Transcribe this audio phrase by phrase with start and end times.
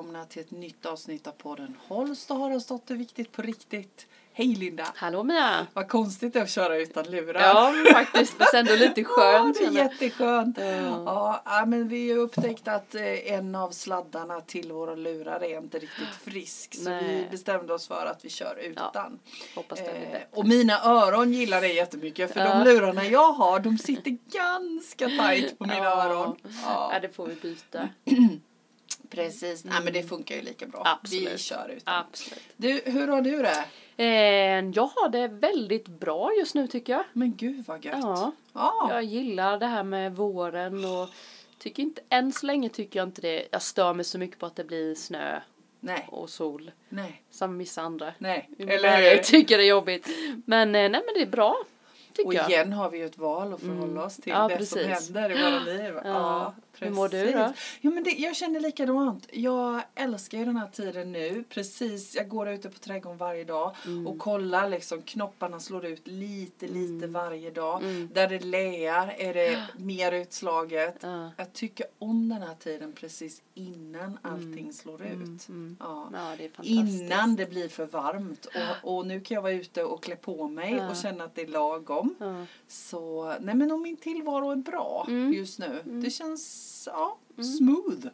[0.00, 4.06] Välkomna till ett nytt avsnitt av podden Holst och Haraldsdotter Viktigt på riktigt.
[4.32, 4.86] Hej Linda!
[4.94, 5.66] Hallå Mia!
[5.72, 7.40] Vad konstigt det är att köra utan lurar.
[7.40, 8.34] Ja, faktiskt.
[8.38, 9.56] Men ändå lite skönt.
[9.60, 10.58] Ja, det är jätteskönt.
[10.58, 10.64] Ja.
[11.06, 15.58] Ja, ja, men vi har upptäckt att eh, en av sladdarna till våra lurar är
[15.58, 16.74] inte riktigt frisk.
[16.74, 17.04] Så Nej.
[17.24, 19.18] vi bestämde oss för att vi kör utan.
[19.54, 22.54] Hoppas det blir Eh, och mina öron gillar det jättemycket för Ja.
[22.58, 26.04] de lurarna jag har de sitter ganska tajt på mina Ja.
[26.04, 26.36] öron.
[26.64, 27.88] Ja, det får vi byta.
[29.10, 30.82] Precis, nej men det funkar ju lika bra.
[31.02, 31.32] Absolut.
[31.34, 31.94] Vi kör utan.
[31.94, 32.42] Absolut.
[32.56, 33.64] Du, hur har du det?
[33.96, 37.04] Eh, jag har det väldigt bra just nu tycker jag.
[37.12, 37.94] Men gud vad gött.
[38.02, 38.88] Ja, Ja.
[38.90, 41.08] jag gillar det här med våren och
[41.58, 44.46] tycker inte, än så länge tycker jag inte det, jag stör mig så mycket på
[44.46, 45.40] att det blir snö
[45.80, 46.70] Nej, och sol.
[46.88, 48.12] nej, Som vissa andra.
[48.18, 48.48] nej.
[48.58, 50.08] Eller jag tycker det är jobbigt.
[50.46, 51.56] Men eh, nej men det är bra.
[52.12, 52.50] Tycker Och jag.
[52.50, 53.98] igen har vi ju ett val att förhålla Mm.
[53.98, 55.06] oss till Ja, det precis.
[55.06, 55.94] som händer i våra liv.
[55.94, 56.54] Ja, Ja.
[56.80, 56.90] Precis.
[56.90, 57.52] Hur mår du då?
[57.80, 59.26] Ja, men det, jag känner likadant.
[59.32, 61.44] Jag älskar ju den här tiden nu.
[61.48, 64.06] Precis, jag går ute på trädgården varje dag Mm.
[64.06, 67.82] och kollar liksom knopparna slår ut lite, lite varje dag.
[67.82, 68.08] Mm.
[68.14, 70.96] Där det lear är det mer utslaget.
[71.00, 71.30] Ja.
[71.36, 75.48] Jag tycker om den här tiden precis innan allting slår ut.
[75.48, 75.76] Mm.
[75.80, 76.08] Ja.
[76.38, 76.50] Det.
[76.62, 78.46] Innan det blir för varmt.
[78.82, 81.42] Och, och nu kan jag vara ute och klä på mig och känna att det
[81.42, 82.14] är lagom.
[82.68, 85.32] Så, nej men om min tillvaro är bra Mm.
[85.32, 85.82] just nu.
[85.84, 87.16] Det känns, ja,
[87.58, 88.06] smooth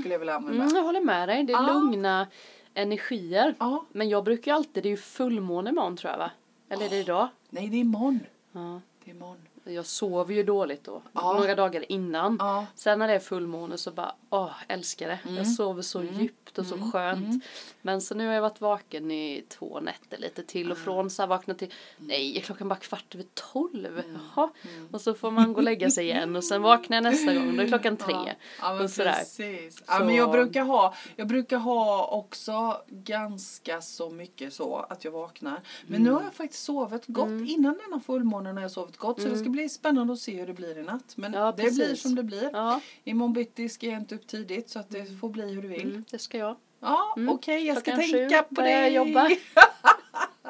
[0.00, 0.62] skulle jag vilja använda.
[0.64, 1.44] Mm, jag håller med dig.
[1.44, 1.72] Det är Ja.
[1.72, 2.26] lugna
[2.74, 3.54] energier.
[3.58, 6.30] Ja, Men jag brukar alltid, det är ju fullmåne imorgon tror jag va?
[6.68, 7.28] Eller är det idag?
[7.50, 8.20] nej det är imorgon.
[8.52, 8.80] Ja.
[9.04, 9.38] Det är imorgon.
[9.66, 11.02] Jag sover ju dåligt då.
[11.12, 11.32] Ja.
[11.32, 12.36] Några dagar innan.
[12.40, 15.18] Ja, Sen när det är fullmåne så bara, åh, älskar det.
[15.24, 15.36] Mm.
[15.36, 17.44] Jag sover så djupt och så skönt.
[17.82, 20.72] Men så nu har jag varit vaken i två nätter lite till Ah.
[20.72, 21.10] och från.
[21.10, 23.98] Så här vaknat till, nej klockan bara kvart över tolv.
[23.98, 24.18] Mm.
[24.36, 24.50] Jaha.
[24.92, 27.56] Och så får man gå och lägga sig igen och sen vaknar jag nästa gång,
[27.56, 28.14] då är klockan tre.
[28.14, 29.12] Ja, ja men och sådär.
[29.18, 29.82] precis.
[29.86, 35.12] Ja, men jag brukar ha, jag brukar ha också ganska så mycket så att jag
[35.12, 35.60] vaknar.
[35.86, 36.24] Men nu har Mm.
[36.26, 37.28] jag faktiskt sovit gott.
[37.28, 39.22] Innan denna fullmånen har jag sovit gott.
[39.22, 41.12] Så det ska bli spännande att se hur det blir i natt.
[41.16, 41.40] Men Mm.
[41.46, 42.02] Ja, det blir precis.
[42.02, 42.50] som det blir.
[42.52, 45.68] Ja, Imorgon bitti ska jag inte upp tidigt så att det får bli hur det
[45.68, 45.80] vill.
[45.90, 46.56] mm, det ska jag.
[46.80, 49.28] Ja, okej, jag ska Klockan tänka sju på jag jobba.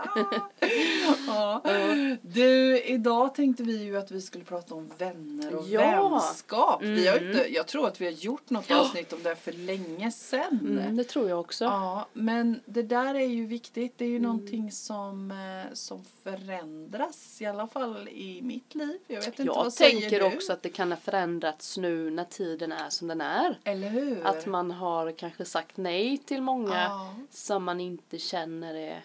[1.26, 1.60] ja.
[2.22, 6.08] Du, idag tänkte vi ju att vi skulle prata om vänner och Ja.
[6.08, 6.82] vänskap.
[6.82, 7.30] Vi har ju Mm.
[7.38, 10.60] inte, jag tror att vi har gjort något avsnitt om det för länge sedan.
[10.78, 11.64] Mm, det tror jag också.
[11.64, 13.98] Ja, men det där är ju viktigt.
[13.98, 14.22] Det är ju Mm.
[14.30, 18.98] någonting som, eh, som förändras, i alla fall i mitt liv.
[19.06, 20.36] Jag vet inte, Jag vad säger tänker du?
[20.36, 23.58] också att det kan ha förändrats nu när tiden är som den är.
[23.64, 24.26] Eller hur?
[24.26, 29.04] Att man har kanske sagt nej till många Ja, som man inte känner är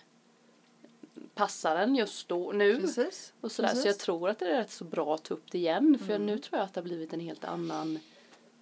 [1.40, 2.82] passar en just då, nu.
[2.82, 3.34] precis.
[3.42, 3.70] Och sådär.
[3.70, 3.86] Så precis.
[3.86, 5.98] jag tror att det är rätt så bra att ta upp det igen.
[6.06, 6.26] För Mm.
[6.26, 8.00] nu tror jag att det har blivit en helt annan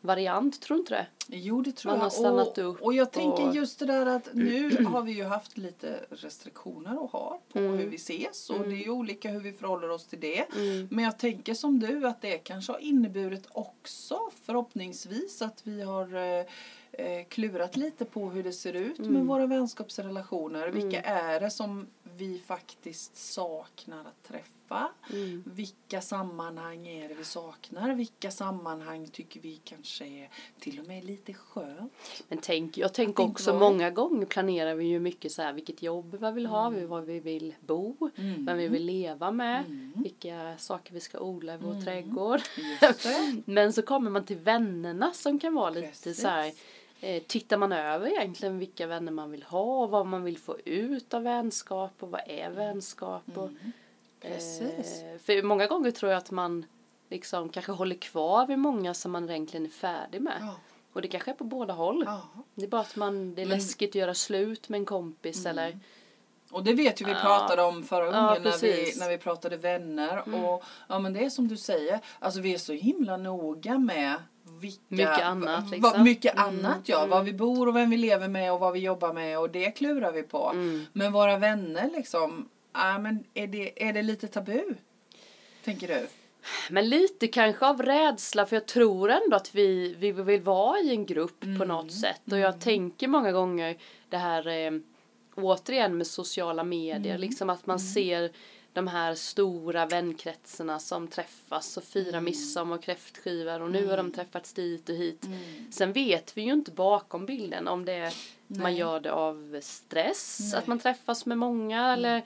[0.01, 0.61] variant.
[0.61, 1.07] Tror du inte det?
[1.37, 2.05] Jo, det tror Man jag.
[2.05, 5.11] har stannat och, upp och jag tänker och- just det där att nu har vi
[5.11, 7.77] ju haft lite restriktioner och har på Mm.
[7.77, 10.45] hur vi ses och det är ju olika hur vi förhåller oss till det.
[10.55, 10.87] Mm.
[10.91, 16.15] Men jag tänker som du att det kanske har inneburit också förhoppningsvis att vi har
[16.39, 16.45] eh,
[16.91, 19.27] eh, klurat lite på hur det ser ut med Mm.
[19.27, 20.67] våra vänskapsrelationer.
[20.67, 21.87] Vilka är det som
[22.17, 24.56] vi faktiskt saknar att träffa?
[25.13, 25.43] Mm.
[25.45, 27.93] Vilka sammanhang är det vi saknar?
[27.95, 30.29] Vilka sammanhang tycker vi kanske är
[30.59, 31.93] till och med lite skönt?
[32.27, 35.53] Men tänk, jag tänker Tänk också vad- många gånger planerar vi ju mycket så här
[35.53, 38.45] vilket jobb vi vill ha, var vi vill bo, Mm.
[38.45, 39.91] vem vi vill leva med, Mm.
[39.95, 41.83] vilka saker vi ska odla i vår Mm.
[41.85, 42.41] trädgård.
[43.45, 46.21] Men så kommer man till vännerna som kan vara lite Precis.
[46.21, 46.51] så här,
[47.01, 50.57] eh, tittar man över egentligen vilka vänner man vill ha och vad man vill få
[50.65, 53.71] ut av vänskap och vad är vänskap och Mm.
[54.21, 55.01] Precis.
[55.03, 56.65] Eh, för många gånger tror jag att man
[57.09, 60.37] liksom kanske håller kvar vid många som man egentligen är färdig med.
[60.41, 60.55] Ja.
[60.93, 62.03] Och det kanske är på båda håll.
[62.05, 62.21] Ja.
[62.55, 65.45] Det är bara att man, det är Men- läskigt att göra slut med en kompis
[65.45, 65.79] eller
[66.51, 69.57] Och det vet ju vi pratade om förra Ja, gången när, vi, när vi pratade
[69.57, 70.23] vänner.
[70.27, 70.45] Mm.
[70.45, 74.15] Och ja men det är som du säger, alltså vi är så himla noga med
[74.61, 75.91] vilka, Mycket annat, liksom.
[75.91, 77.09] vad- mycket Mm, annat ja, mm.
[77.09, 79.71] var vi bor och vem vi lever med och vad vi jobbar med och det
[79.71, 80.49] klurar vi på.
[80.53, 80.85] mm.
[80.93, 84.63] Men våra vänner liksom, ja men är det, är det lite tabu?
[85.63, 86.07] Tänker du?
[86.69, 90.89] Men lite kanske av rädsla för jag tror ändå att vi, vi vill vara i
[90.89, 91.67] en grupp på Mm.
[91.67, 92.21] något sätt.
[92.31, 93.77] Och jag tänker många gånger
[94.09, 94.71] det här eh,
[95.35, 97.21] återigen med sociala medier, Mm.
[97.21, 98.31] liksom att man ser
[98.73, 102.23] de här stora vänkretsarna som träffas och firar Mm.
[102.23, 105.23] midsommar och kräftskivor och nu har de träffats dit och hit.
[105.25, 105.71] Mm.
[105.71, 108.13] Sen vet vi ju inte bakom bilden om det är,
[108.47, 110.49] man gör det av stress, Nej.
[110.49, 110.59] Mm.
[110.59, 112.21] att man träffas med många eller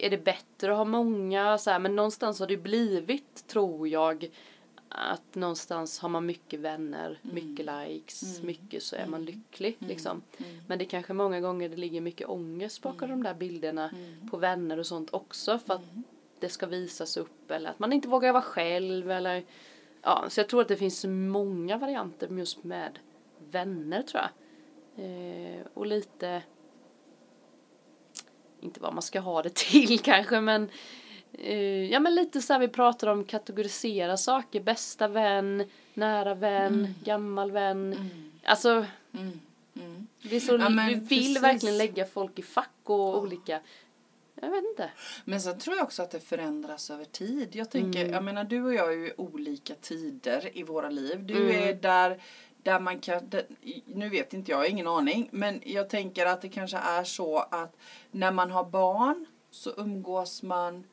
[0.00, 4.30] är det bättre att ha många så här, men någonstans har det blivit, tror jag,
[4.88, 10.22] att någonstans har man mycket vänner, mycket likes, mycket så är man lycklig liksom.
[10.66, 13.90] Men det kanske många gånger det ligger mycket ångest bakom de där bilderna
[14.30, 15.82] på vänner och sånt också för att
[16.40, 19.44] det ska visas upp eller att man inte vågar vara själv eller
[20.02, 22.98] ja, så jag tror att det finns många varianter just med
[23.50, 24.30] vänner tror jag.
[25.04, 26.42] Eh, och lite
[28.70, 30.68] inte vad man ska ha det till kanske men
[31.32, 35.64] eh, ja men lite så här vi pratar om kategorisera saker bästa vän
[35.94, 36.94] nära vän Mm.
[37.04, 38.10] gammal vän
[38.44, 38.86] alltså
[40.22, 41.42] det är så, Ja, vi vill precis.
[41.42, 43.60] verkligen lägga folk i fack och olika
[44.42, 44.90] jag vet inte
[45.24, 47.48] Men sen tror jag också att det förändras över tid.
[47.56, 48.12] Jag tänker, Mm.
[48.12, 51.24] jag menar du och jag är ju olika tider i våra liv.
[51.26, 51.68] Du Mm.
[51.68, 52.20] är där,
[52.62, 53.30] där man kan,
[53.86, 55.28] nu vet inte jag, ingen aning.
[55.32, 57.76] Men jag tänker att det kanske är så att
[58.10, 60.84] när man har barn så umgås man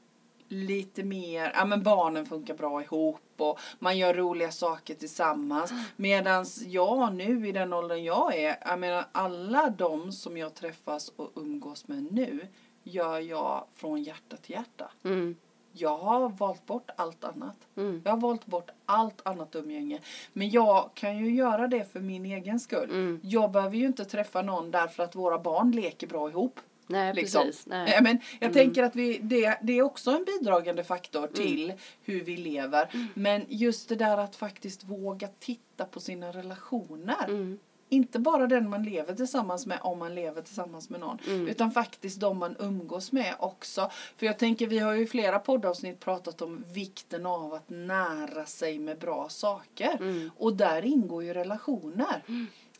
[0.49, 5.73] lite mer, ja men barnen funkar bra ihop och man gör roliga saker tillsammans.
[5.95, 11.09] Medan jag nu i den åldern jag är, jag menar alla de som jag träffas
[11.15, 12.47] och umgås med nu
[12.83, 14.91] gör jag från hjärta till hjärta.
[15.03, 15.35] mm,
[15.77, 17.55] Jag har valt bort allt annat.
[17.77, 19.99] mm, Jag har valt bort allt annat umgänge.
[20.33, 22.89] Men jag kan ju göra det för min egen skull.
[22.89, 23.19] mm.
[23.23, 26.59] Jag behöver ju inte träffa någon därför att våra barn leker bra ihop.
[26.87, 27.43] nej Liksom.
[27.43, 27.99] precis nej.
[28.01, 28.53] Men jag Mm.
[28.53, 32.89] tänker att vi, det, det är också en bidragande faktor till hur vi lever.
[32.93, 33.07] Mm.
[33.13, 37.57] Men just det där att faktiskt våga titta på sina relationer.
[37.89, 41.17] Mm, Inte bara den man lever tillsammans med om man lever tillsammans med någon.
[41.27, 41.47] Mm.
[41.47, 43.89] Utan faktiskt de man umgås med också.
[44.17, 48.45] För jag tänker vi har ju i flera poddavsnitt pratat om vikten av att nära
[48.45, 49.97] sig med bra saker.
[49.99, 50.31] Mm.
[50.37, 52.23] Och där ingår ju relationer.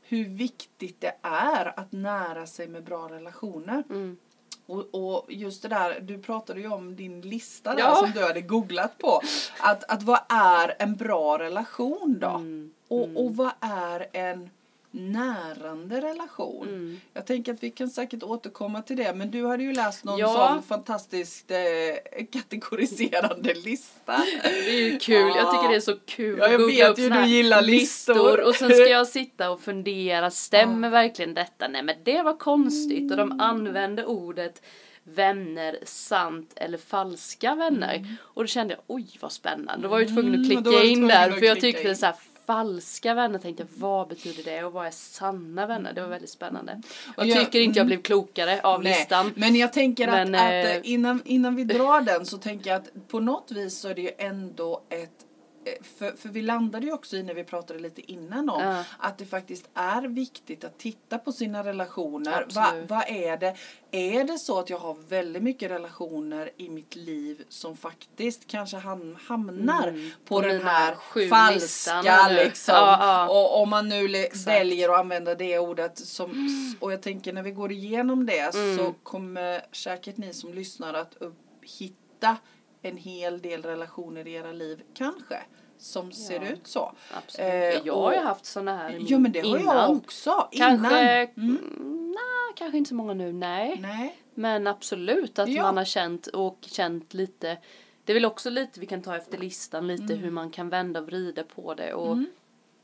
[0.01, 3.83] Hur viktigt det är att nära sig med bra relationer.
[3.89, 4.18] mm.
[4.69, 7.95] Och, och just det där, du pratade ju om din lista där Ja.
[7.95, 9.21] som du hade googlat på.
[9.59, 12.30] Att, att vad är en bra relation då?
[12.30, 12.74] Mm.
[12.88, 14.50] Och, och vad är en
[14.97, 16.67] närande relation?
[16.67, 16.99] Mm.
[17.13, 19.13] Jag tänker att vi kan säkert återkomma till det.
[19.15, 20.49] Men du hade ju läst någon Ja.
[20.53, 21.57] sån fantastiskt eh,
[22.31, 24.17] kategoriserande lista.
[24.44, 27.25] Det är ju kul, jag tycker det är så kul Ja, jag vet ju, du
[27.25, 28.41] gillar listor.
[28.47, 31.67] Och sen ska jag sitta och fundera, stämmer verkligen detta?
[31.67, 34.61] Nej men det var konstigt och de använde ordet
[35.03, 38.15] vänner, sant eller falska vänner.
[38.21, 39.83] Och då kände jag, oj vad spännande.
[39.83, 41.95] Då var jag tvungen att Mm, klicka du in där för jag tyckte in.
[41.95, 42.15] så här
[42.47, 45.94] falska vänner tänkte jag, vad betyder det och vad är sanna vänner?
[45.94, 46.81] Det var väldigt spännande.
[47.17, 47.88] Och jag jag- tycker inte jag mm.
[47.88, 49.33] blev klokare av Nej, listan.
[49.35, 52.69] Men jag tänker att, Men, att eh, eh, innan, innan vi drar den så tänker
[52.69, 55.26] jag att på något vis så är det ju ändå ett
[55.97, 58.83] för, för vi landade ju också i när vi pratade lite innan om Ja.
[58.99, 62.45] att det faktiskt är viktigt att titta på sina relationer.
[62.55, 63.55] Vad vad är det?
[63.91, 68.77] Är det så att jag har väldigt mycket relationer i mitt liv som faktiskt kanske
[68.77, 70.95] ham hamnar Mm, på, på den här
[71.29, 72.73] falska liksom.
[72.75, 73.29] Ja, ja.
[73.29, 74.47] Och om man nu Exakt.
[74.47, 76.49] väljer att använda det ordet som,
[76.79, 78.77] och jag tänker när vi går igenom det Mm.
[78.77, 81.37] så kommer säkert ni som lyssnar att upp,
[81.79, 82.37] hitta
[82.89, 85.37] en hel del relationer i era liv kanske
[85.77, 86.49] som ser Ja.
[86.49, 86.93] ut så.
[87.13, 87.47] Absolut.
[87.51, 89.97] Eh, jag har ju haft såna här Ja men det har jag innan.
[89.97, 90.47] också.
[90.51, 91.49] Kanske, Innan.
[91.49, 92.11] mm.
[92.15, 93.77] nej, kanske inte så många nu, nej.
[93.81, 94.17] Nej.
[94.33, 95.61] Men absolut att Ja.
[95.63, 97.57] man har känt och känt lite.
[98.03, 100.99] Det är väl också lite vi kan ta efter listan lite hur man kan vända
[100.99, 102.27] och vrida på det och Mm.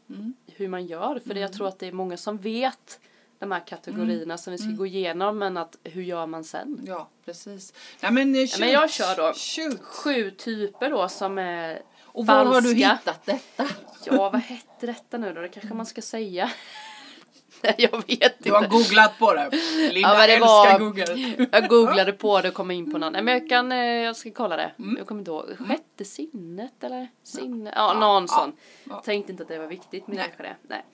[0.09, 0.33] Mm.
[0.47, 1.19] hur man gör.
[1.27, 2.99] För jag tror att det är många som vet
[3.39, 6.79] de här kategorierna som vi ska gå igenom men att hur gör man sen?
[6.87, 7.73] Ja precis.
[8.01, 8.59] Nej, men, eh, shoot.
[8.59, 9.33] men jag kör då.
[9.33, 9.81] Shoot.
[9.83, 12.93] Sju typer då som är Och var har du falska.
[12.93, 13.67] hittat detta?
[14.05, 15.41] Ja, vad hette detta nu då?
[15.41, 16.51] Det kanske man ska säga.
[17.61, 18.69] Nej, jag vet Du har inte.
[18.69, 19.49] googlat på det.
[19.91, 21.47] Linda Ja, det älskar var- Google.
[21.51, 23.11] Jag googlade på det och kom in på någon.
[23.13, 24.71] Men jag kan, eh, jag ska kolla det.
[24.79, 24.97] Mm.
[24.97, 25.45] Jag kommer inte ihåg.
[25.67, 27.07] Sjätte sinnet eller?
[27.23, 27.73] Sinne?
[27.75, 28.53] Ja, någon ja, sån.
[28.83, 29.01] ja.
[29.05, 30.25] Tänkte inte att det var viktigt, men Nej.
[30.25, 30.55] kanske det.
[30.61, 30.85] Nej.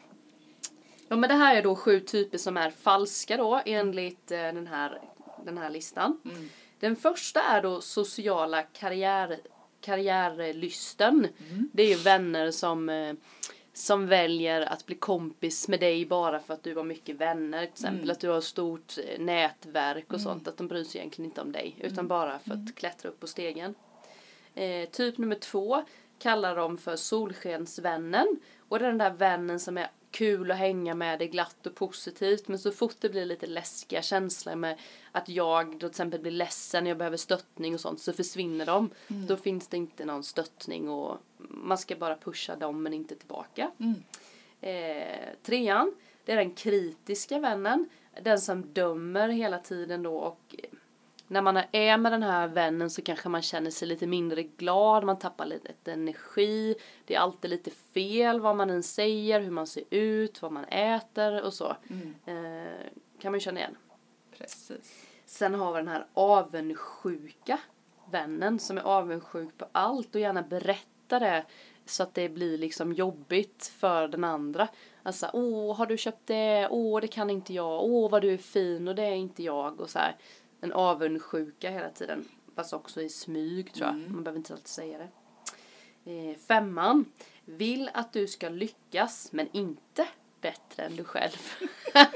[1.09, 4.67] Ja, men det här är då sju typer som är falska då enligt eh, den
[4.67, 5.01] här,
[5.45, 6.21] den här listan.
[6.25, 6.49] Mm.
[6.79, 9.39] Den första är då sociala karriär,
[9.81, 11.27] karriärlysten.
[11.49, 11.69] Mm.
[11.73, 13.13] Det är ju vänner som, eh,
[13.73, 17.59] som väljer att bli kompis med dig bara för att du har mycket vänner.
[17.65, 18.11] Till exempel Mm.
[18.11, 20.47] att du har stort eh, nätverk och sånt.
[20.47, 21.75] Att de bryr sig egentligen inte om dig.
[21.79, 21.91] Mm.
[21.91, 23.75] Utan bara för att klättra upp på stegen.
[24.55, 25.83] Eh, typ nummer två
[26.19, 28.39] kallar de för solskensvännen.
[28.69, 32.47] Och den där vännen som är kul att hänga med, det är glatt och positivt.
[32.47, 34.79] Men så fort det blir lite läskiga känslor med
[35.11, 38.89] att jag då till exempel blir ledsen, jag behöver stöttning och sånt, så försvinner de.
[39.07, 39.27] Mm.
[39.27, 43.71] Då finns det inte någon stöttning och man ska bara pusha dem men inte tillbaka.
[43.77, 44.03] Mm.
[44.61, 45.95] Eh, trean,
[46.25, 47.89] det är den kritiska vännen.
[48.21, 50.55] Den som dömer hela tiden då och
[51.29, 55.03] när man är med den här vännen så kanske man känner sig lite mindre glad,
[55.03, 59.67] man tappar lite energi, det är alltid lite fel vad man än säger, hur man
[59.67, 61.75] ser ut, vad man äter och så.
[61.89, 62.15] Mm.
[62.25, 63.77] Eh, kan man känna igen.
[64.37, 65.05] Precis.
[65.25, 67.59] Sen har vi den här avundsjuka
[68.11, 71.45] vännen som är avundsjuk på allt och gärna berättar det
[71.85, 74.67] så att det blir liksom jobbigt för den andra.
[75.03, 76.67] Alltså, åh, har du köpt det?
[76.71, 77.83] Åh, det kan inte jag.
[77.83, 79.81] Åh, vad du är fin och det är inte jag.
[79.81, 80.15] Och så här,
[80.61, 82.25] en avundsjuka hela tiden.
[82.55, 83.95] Fast också i smyg tror jag.
[83.95, 85.09] Man behöver inte alltid säga det.
[86.11, 87.05] Eh, femman.
[87.45, 90.07] Vill att du ska lyckas men inte
[90.41, 91.53] bättre än du själv.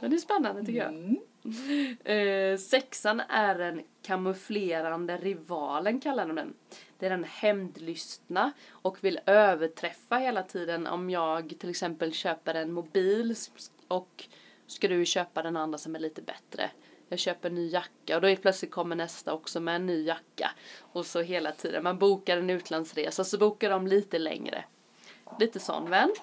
[0.00, 0.94] Den är spännande tycker jag.
[0.94, 1.16] Mm.
[2.04, 6.54] Eh, sexan är den kamouflerande rivalen kallar de den.
[6.98, 12.72] Det är den hämndlystna och vill överträffa hela tiden om jag till exempel köper en
[12.72, 13.34] mobil
[13.88, 14.28] och
[14.66, 16.70] ska du köpa den andra som är lite bättre.
[17.08, 20.04] Jag köper en ny jacka och då är plötsligt kommer nästa också med en ny
[20.04, 20.50] jacka.
[20.80, 21.82] Och så hela tiden.
[21.82, 24.64] Man bokar en utlandsresa så bokar de lite längre.
[25.40, 26.14] Lite sån vän.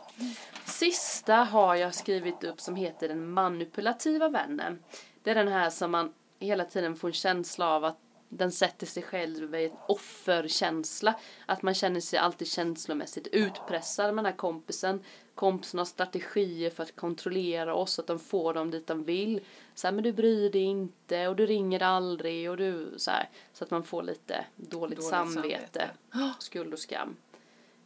[0.65, 4.83] Sista har jag skrivit upp som heter den manipulativa vännen.
[5.23, 7.97] Det är den här som man hela tiden får en känsla av att
[8.37, 11.15] den sätter sig själv i en offerkänsla.
[11.45, 14.99] Att man känner sig alltid känslomässigt utpressad med den här kompisen.
[15.35, 19.41] Kompisen har strategier för att kontrollera oss, att de får dem dit de vill.
[19.75, 23.29] Så här, men du bryr dig inte och du ringer aldrig och du så här.
[23.53, 26.35] Så att man får lite dåligt, Dåligt samvete, samvete.
[26.39, 27.15] skuld och skam.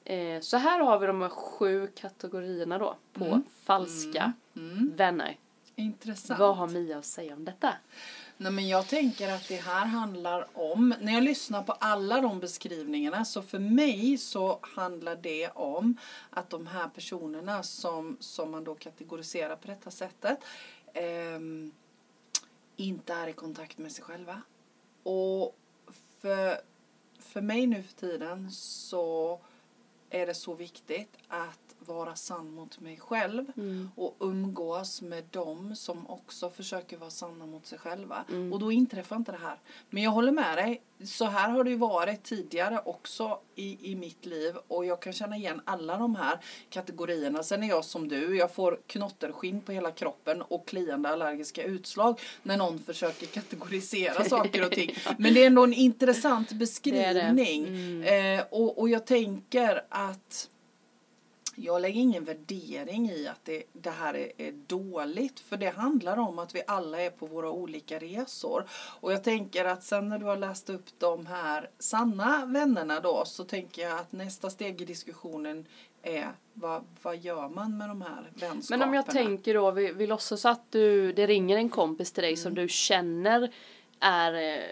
[0.03, 4.33] Eh, så här har vi de sju kategorierna då på falska
[4.95, 5.37] vänner.
[5.75, 6.39] Intressant.
[6.39, 7.73] Vad har Mia att säga om detta?
[8.39, 12.39] Nej, men jag tänker att det här handlar om, när jag lyssnar på alla de
[12.39, 15.97] beskrivningarna så för mig så handlar det om
[16.29, 20.39] att de här personerna som, som man då kategoriserar på detta sättet
[20.93, 21.39] eh,
[22.75, 24.41] inte är i kontakt med sig själva.
[25.03, 25.55] Och
[26.21, 26.61] för,
[27.19, 29.39] för mig nu för tiden så
[30.09, 33.45] är det så viktigt att vara sann mot mig själv
[33.95, 38.25] och umgås med dem som också försöker vara sanna mot sig själva.
[38.51, 39.59] Och då inträffar inte det här.
[39.89, 40.81] Men jag håller med dig.
[41.05, 45.13] Så här har det ju varit tidigare också i, i mitt liv och jag kan
[45.13, 46.39] känna igen alla de här
[46.69, 47.43] kategorierna.
[47.43, 52.19] Sen är jag som du, jag får knotterskinn på hela kroppen och kliande allergiska utslag
[52.43, 54.95] när någon försöker kategorisera saker och ting.
[55.17, 56.59] Men det är ändå en intressant är det.
[56.59, 58.03] beskrivning.
[58.03, 60.49] Eh, och, och jag tänker att
[61.59, 66.17] jag lägger ingen värdering i att det, det här är, är dåligt för det handlar
[66.17, 68.65] om att vi alla är på våra olika resor.
[68.99, 73.23] Och jag tänker att sen när du har läst upp de här sanna vännerna då
[73.25, 75.65] så tänker jag att nästa steg i diskussionen
[76.01, 78.79] är vad, vad gör man med de här vänskaperna?
[78.85, 82.23] Men om jag tänker då, vi, vi låtsas att du, det ringer en kompis till
[82.23, 82.63] dig som Mm.
[82.63, 83.51] du känner
[83.99, 84.63] är eh,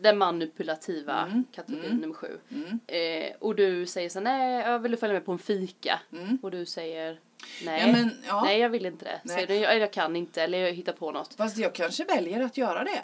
[0.00, 1.44] den manipulativa Mm.
[1.54, 2.38] kategorin nummer sju.
[2.50, 2.80] Mm.
[2.86, 6.00] Eh, och du säger så nej, jag vill du följa med på en fika?
[6.12, 6.38] Mm.
[6.42, 7.18] Och du säger,
[7.64, 8.42] nej, Ja, men, ja.
[8.44, 9.20] nej jag vill inte det.
[9.24, 9.34] Nej.
[9.34, 11.34] Säger du, jag, jag kan inte, eller jag hittar på något.
[11.34, 13.00] Fast jag kanske väljer att göra det.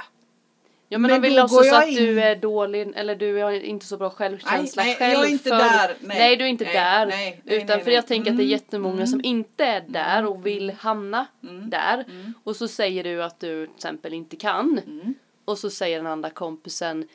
[0.88, 3.16] Ja men, Men om vi då låtsas går jag att du in- är dålig eller
[3.16, 5.12] du har inte så bra självkänsla Nej, nej, själv.
[5.12, 5.96] jag är inte för, där.
[6.00, 6.18] Nej.
[6.18, 6.36] Nej.
[6.36, 7.06] du är inte Nej, där.
[7.06, 9.06] nej, utan för jag tänker att det är Mm, jättemånga mm.
[9.06, 11.70] som inte är där och vill hamna Mm.
[11.70, 12.04] där.
[12.08, 12.34] Mm.
[12.44, 14.80] Och så säger du att du till exempel inte kan.
[15.42, 15.52] Mm.
[15.52, 17.08] Och så säger den andra kompisen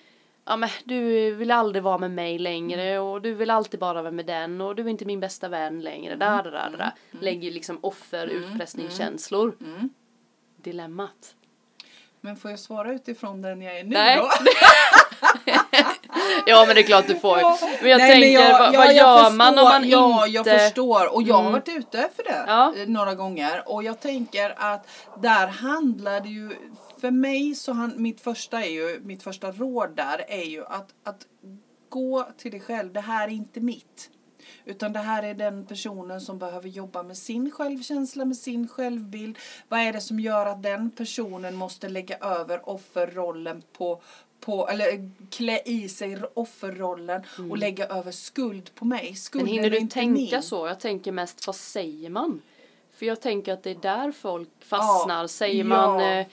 [0.46, 3.04] Ja men du vill aldrig vara med mig längre Mm.
[3.04, 5.82] och du vill alltid bara vara med den och du är inte min bästa vän
[5.82, 6.16] längre.
[6.16, 6.92] Där, där, där, där.
[7.22, 9.56] Lägger liksom offer, utpressningskänslor.
[9.62, 9.90] Mm.
[10.58, 11.36] Dilemmat.
[12.22, 14.18] Men får jag svara utifrån den jag är nu Nej.
[14.18, 14.30] då?
[16.46, 17.40] Ja men det är klart du får.
[17.40, 17.58] Ja.
[17.82, 19.90] Men jag Nej, men tänker, jag- vad, ja, vad jag gör man om förstår, man
[19.90, 20.50] ja, inte...
[20.50, 21.16] jag förstår.
[21.16, 21.52] Och jag har Mm.
[21.54, 22.74] varit ute för det Ja.
[22.78, 23.64] eh, några gånger.
[23.66, 24.88] Och jag tänker att
[25.22, 26.50] där handlar det ju,
[26.98, 30.94] för mig så han, mitt första är ju, mitt första råd där är ju att,
[31.04, 31.28] att
[31.90, 32.94] gå till dig själv.
[32.94, 34.10] Det här är inte mitt.
[34.66, 39.38] Utan det här är den personen som behöver jobba med sin självkänsla, med sin självbild.
[39.70, 44.02] Vad är det som gör att den personen måste lägga över offerrollen på
[44.40, 49.00] på, eller klä i sig offerrollen och lägga över skuld på mig.
[49.00, 49.10] Mm.
[49.10, 50.44] Men Skulden hinner du tänka min.
[50.44, 50.68] så?
[50.68, 52.42] Jag tänker mest, vad säger man?
[52.94, 55.28] För jag tänker att det är där folk fastnar.
[55.28, 55.70] säger ja.
[55.70, 56.28] man eh,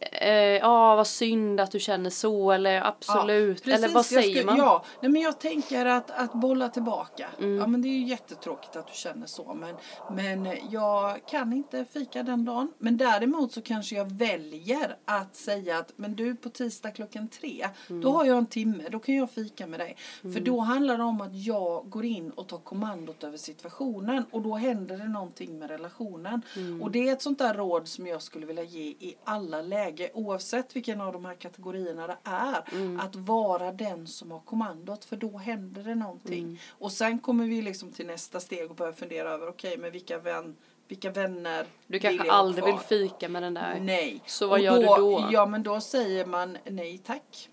[0.00, 3.62] eh, ja vad synd att du känner så eller absolut.
[3.64, 4.56] precis, eller vad säger skulle- man?
[4.58, 7.26] Ja, nej, men jag tänker att, att bolla tillbaka.
[7.38, 7.56] Mm.
[7.58, 9.74] Ja men det är ju jättetråkigt att du känner så men,
[10.16, 12.72] men jag kan inte fika den dagen.
[12.78, 17.68] Men däremot så kanske jag väljer att säga att men du på tisdag klockan tre
[17.90, 18.02] Mm.
[18.02, 19.96] då har jag en timme, då kan jag fika med dig.
[20.22, 24.42] För då handlar det om att jag går in och tar kommandot över situationen och
[24.42, 26.42] då händer det någonting med relationen.
[26.56, 26.82] Mm.
[26.82, 29.85] Och det är ett sånt där råd som jag skulle vilja ge i alla lägen
[29.86, 33.00] läge, oavsett vilken av de här kategorierna det är, Mm.
[33.00, 36.44] att vara den som har kommandot, för då händer det någonting.
[36.44, 36.56] Mm.
[36.70, 40.18] Och sen kommer vi liksom till nästa steg och börja fundera över, okej, men vilka,
[40.18, 40.56] vän,
[40.88, 43.78] vilka vänner Du vill kanske ha aldrig vill fika med den där.
[43.80, 44.22] Nej.
[44.26, 45.28] Så vad Och gör du då?
[45.32, 47.48] Ja, men då säger man nej tack.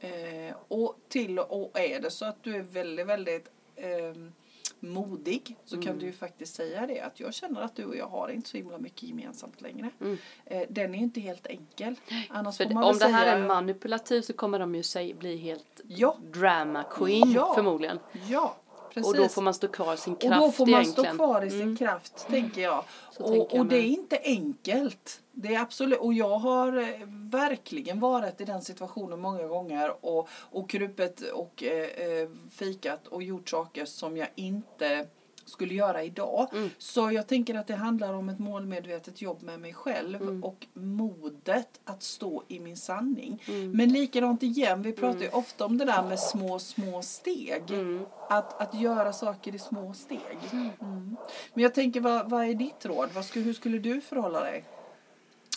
[0.00, 4.32] Eh, och till och är det så att du är väldigt, väldigt ehm,
[4.80, 5.86] modig så Mm.
[5.86, 8.48] kan du ju faktiskt säga det att jag känner att du och jag har inte
[8.48, 9.90] så himla mycket gemensamt längre.
[10.00, 10.18] Mm.
[10.44, 11.94] Eh, den är inte helt enkel.
[12.28, 14.82] Annars För om det här säga, är manipulativt så kommer de ju
[15.14, 17.52] bli helt Ja, drama queen Ja.
[17.54, 17.98] förmodligen.
[18.28, 18.56] ja.
[18.96, 19.10] Precis.
[19.12, 21.14] Och då får man stå kvar i sin Och kraft då får man egentligen.
[21.16, 21.76] stå kvar i sin Mm.
[21.76, 22.84] kraft, tänker jag.
[23.12, 25.20] Så Och, tänker jag och det är inte enkelt.
[25.32, 26.88] Det är absolut, och jag har eh,
[27.30, 33.22] verkligen varit i den situationen många gånger och, och krupet och eh, eh, fikat och
[33.22, 35.06] gjort saker som jag inte
[35.46, 36.48] skulle göra idag.
[36.52, 36.70] Mm.
[36.78, 40.44] Så jag tänker att det handlar om ett målmedvetet jobb med mig själv Mm.
[40.44, 43.42] och modet att stå i min sanning.
[43.48, 43.70] Mm.
[43.70, 47.62] Men likadant igen, vi pratar ju ofta om det där med små, små steg.
[47.70, 48.06] Mm.
[48.28, 50.38] Att, att göra saker i små steg.
[50.52, 51.16] Mm.
[51.54, 53.08] Men jag tänker, vad, vad är ditt råd?
[53.14, 54.64] Vad skulle, hur skulle du förhålla dig?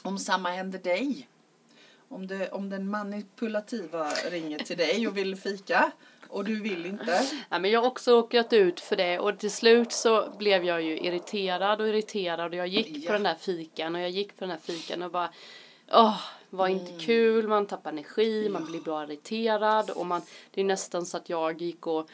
[0.04, 1.28] Om samma hände dig?
[2.10, 5.92] Om, det, om den manipulativa ringer till dig och vill fika
[6.30, 7.22] och du vill inte.
[7.50, 10.82] Ja, men jag har också råkat ut för det och till slut så blev jag
[10.82, 13.08] ju irriterad och irriterad och jag gick Ja.
[13.08, 15.30] på den där fikan och jag gick på den där fikan och bara
[15.92, 17.00] Åh, var inte Mm.
[17.00, 20.22] kul, man tappar energi, man blir bara irriterad och man,
[20.52, 22.10] det är nästan så att jag gick och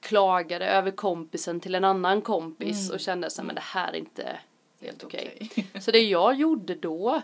[0.00, 2.94] klagade över kompisen till en annan kompis Mm.
[2.94, 4.36] och kände så men det här är inte
[4.80, 5.38] helt okej.
[5.40, 5.66] okej.
[5.80, 7.22] Så det jag gjorde då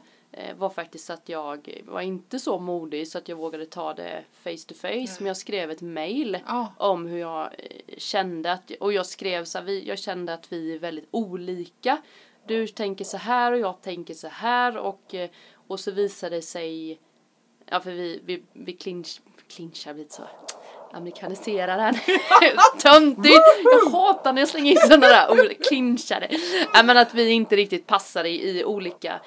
[0.57, 4.67] var faktiskt att jag var inte så modig så att jag vågade ta det face
[4.69, 6.73] to face men jag skrev ett mail Ja.
[6.79, 10.53] om hur jag eh, kände att, och jag skrev så här, vi, jag kände att
[10.53, 11.99] vi är väldigt olika.
[12.47, 15.31] Du tänker så här och jag tänker så här och, eh,
[15.67, 16.99] och så visade det sig,
[17.71, 20.23] ja för vi, vi, vi clinch, clinchar lite så
[20.93, 21.95] amerikaniserar den.
[22.83, 23.41] Töntigt!
[23.65, 26.29] Jag hatar när jag slänger in sådana där ord, clinchade.
[26.75, 29.21] Ja men att vi inte riktigt passar i, i olika eh,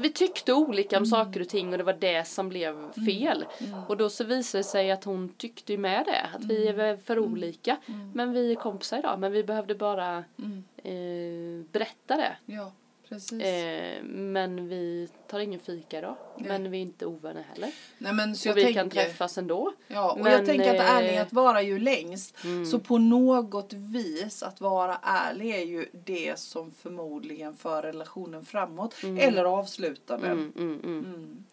[0.00, 3.44] vi tyckte olika om saker och ting och det var det som blev fel.
[3.88, 6.96] Och då så visade det sig att hon tyckte med det, att vi är väl
[6.96, 7.76] för olika.
[8.14, 10.64] Men vi är kompisar idag, men vi behövde bara Mm.
[10.76, 12.36] eh, berätta det.
[12.46, 12.72] Ja,
[13.10, 13.42] precis.
[13.42, 16.16] Eh, men vi tar ingen fika idag.
[16.36, 17.72] Men vi är inte ovänner heller.
[17.98, 19.72] Nej, men så Och vi tänker, kan träffas ändå.
[19.88, 22.44] Ja, och Men, jag tänker att eh, ärlighet varar ju längst.
[22.44, 22.66] Mm.
[22.66, 28.96] Så på något vis att vara ärlig är ju det som förmodligen för relationen framåt.
[29.18, 30.30] Eller avslutar den.
[30.30, 31.04] Mm, mm, mm.
[31.04, 31.44] Mm.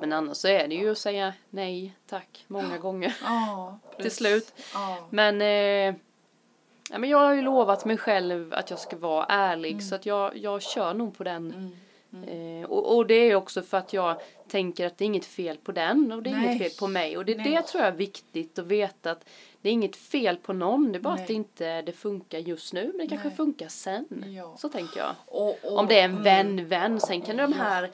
[0.00, 3.16] Men annars så är det ju att säga nej tack många gånger.
[3.24, 4.52] Ja, Till slut.
[4.74, 5.08] Ja.
[5.10, 5.94] Men, eh,
[6.90, 10.06] ja, men jag har ju lovat mig själv att jag ska vara ärlig så att
[10.06, 11.46] jag, jag kör nog på den.
[11.52, 11.70] Mm.
[12.62, 15.56] Eh, och, och det är också för att jag tänker att det är inget fel
[15.56, 16.44] på den och det är Nej.
[16.44, 17.16] inget fel på mig.
[17.16, 17.50] Och det, Nej.
[17.50, 19.28] det tror jag är viktigt att veta att
[19.60, 20.92] det är inget fel på någon.
[20.92, 21.22] Det är bara Nej.
[21.22, 24.24] att det inte det funkar just nu men det kanske funkar sen.
[24.36, 24.56] Ja.
[24.58, 25.14] Så tänker jag.
[25.26, 26.22] Och, och, Om det är en mm.
[26.22, 27.00] vän-vän.
[27.00, 27.90] Sen kan de här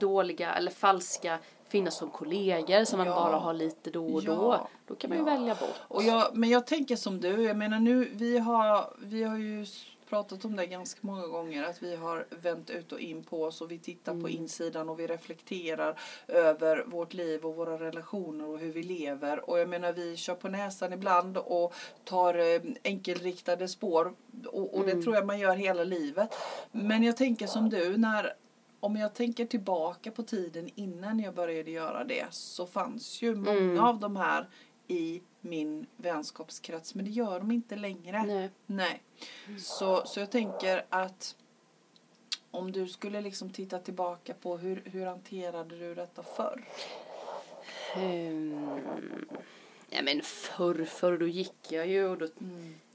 [0.00, 1.38] dåliga eller falska
[1.72, 3.14] finnas som kollegor som man Ja.
[3.14, 4.32] bara har lite då och Ja.
[4.34, 4.68] då.
[4.86, 5.30] Då kan man ju Ja.
[5.34, 5.80] välja bort.
[5.88, 9.66] Och jag, men jag tänker som du, jag menar nu, vi har, vi har ju
[10.08, 13.60] pratat om det ganska många gånger, att vi har vänt ut och in på oss
[13.60, 18.58] och vi tittar på insidan och vi reflekterar över vårt liv och våra relationer och
[18.58, 19.50] hur vi lever.
[19.50, 24.12] Och jag menar vi kör på näsan ibland och tar eh, enkelriktade spår
[24.52, 26.34] och, och det tror jag man gör hela livet.
[26.72, 28.32] Men jag tänker som du, när
[28.82, 33.58] om jag tänker tillbaka på tiden innan jag började göra det så fanns ju många
[33.58, 33.78] Mm.
[33.84, 34.48] av de här
[34.88, 38.22] i min vänskapskrets men det gör de inte längre.
[38.22, 38.50] Nej.
[38.66, 39.02] Nej.
[39.58, 41.36] Så, så jag tänker att
[42.50, 46.64] om du skulle liksom titta tillbaka på hur, hur hanterade du detta förr?
[47.96, 48.80] Um,
[49.96, 52.26] ja men förr, förr då gick jag ju och då,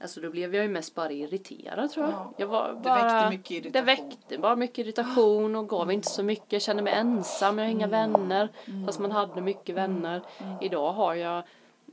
[0.00, 2.12] alltså då blev jag ju mest bara irriterad tror jag.
[2.14, 2.32] Ja.
[2.36, 3.86] jag var Det bara, väckte mycket Det irritation.
[3.86, 6.52] väckte bara mycket irritation och gav inte så mycket.
[6.52, 8.12] Jag kände mig ensam, jag har inga Mm.
[8.12, 8.48] vänner.
[8.86, 10.22] Fast man hade mycket vänner.
[10.60, 11.42] Idag har jag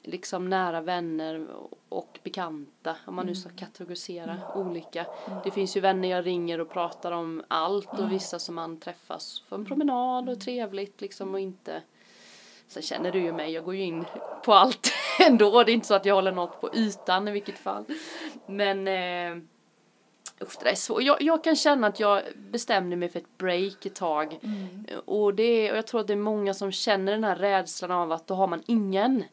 [0.03, 1.47] liksom nära vänner
[1.89, 3.41] och bekanta, om man nu Mm.
[3.41, 5.05] ska kategorisera olika.
[5.43, 9.43] Det finns ju vänner jag ringer och pratar om allt och vissa som man träffas
[9.49, 10.33] för en promenad Mm.
[10.35, 11.81] och trevligt liksom och inte
[12.67, 14.05] Sen känner du ju mig, jag går ju in
[14.43, 15.63] på allt ändå.
[15.63, 17.85] Det är inte så att jag håller något på ytan i vilket fall.
[18.45, 19.43] Men eh,
[20.41, 21.03] usch, det är svårt.
[21.03, 24.39] Jag, jag kan känna att jag bestämde mig för ett break ett tag.
[24.43, 24.85] Mm.
[25.05, 28.11] Och, det och jag tror att det är många som känner den här rädslan av
[28.11, 29.23] att då har man ingen.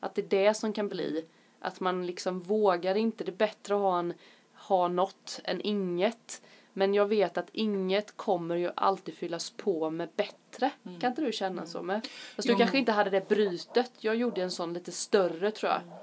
[0.00, 1.24] Att det är det som kan bli.
[1.60, 3.24] Att man liksom vågar inte.
[3.24, 4.14] Det är bättre att ha, en,
[4.54, 6.42] ha något än inget.
[6.72, 10.70] Men jag vet att inget kommer ju alltid fyllas på med bättre.
[10.86, 11.00] Mm.
[11.00, 12.06] Kan inte du känna så med?
[12.36, 13.92] Fast du Jo, kanske men- inte hade det brytet.
[13.98, 15.82] Jag gjorde en sån lite större tror Mm.
[15.88, 15.98] jag.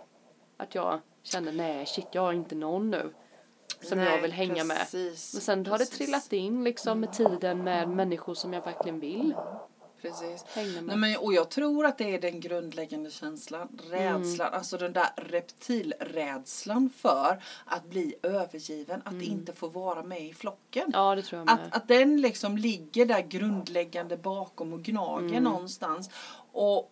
[0.58, 3.14] Att jag kände nej shit jag har inte någon nu.
[3.82, 4.78] Som jag Nej, vill hänga med.
[4.78, 9.00] precis, Men sen har det trillat in liksom med tiden med människor som jag verkligen
[9.00, 9.36] vill
[10.02, 10.44] Precis.
[10.48, 10.84] hänga med.
[10.86, 15.10] Nej, men, och jag tror att det är den grundläggande känslan, rädslan, alltså den där
[15.16, 20.90] reptilrädslan för att bli övergiven, att inte få vara med i flocken.
[20.94, 21.56] Ja det tror jag med.
[21.68, 25.44] Att, att den liksom ligger där grundläggande bakom och gnager Mm.
[25.44, 26.10] någonstans.
[26.52, 26.92] Och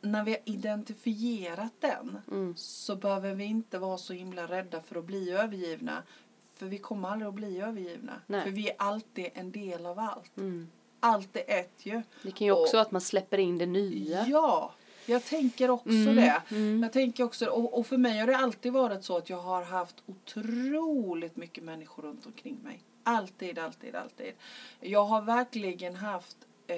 [0.00, 2.54] när vi har identifierat den Mm.
[2.56, 6.02] så behöver vi inte vara så himla rädda för att bli övergivna.
[6.54, 8.12] För vi kommer aldrig att bli övergivna.
[8.26, 8.42] Nej.
[8.42, 10.36] För vi är alltid en del av allt.
[10.36, 10.68] Mm.
[11.00, 12.02] Allt är ett ju.
[12.22, 14.26] Det kan ju också vara att man släpper in det nya.
[14.28, 14.72] Ja,
[15.06, 16.42] jag tänker också Mm, det.
[16.50, 16.82] mm.
[16.82, 19.62] Jag tänker också, och, och för mig har det alltid varit så att jag har
[19.62, 22.82] haft otroligt mycket människor runt omkring mig.
[23.04, 24.32] Alltid, alltid, alltid.
[24.80, 26.76] Jag har verkligen haft eh,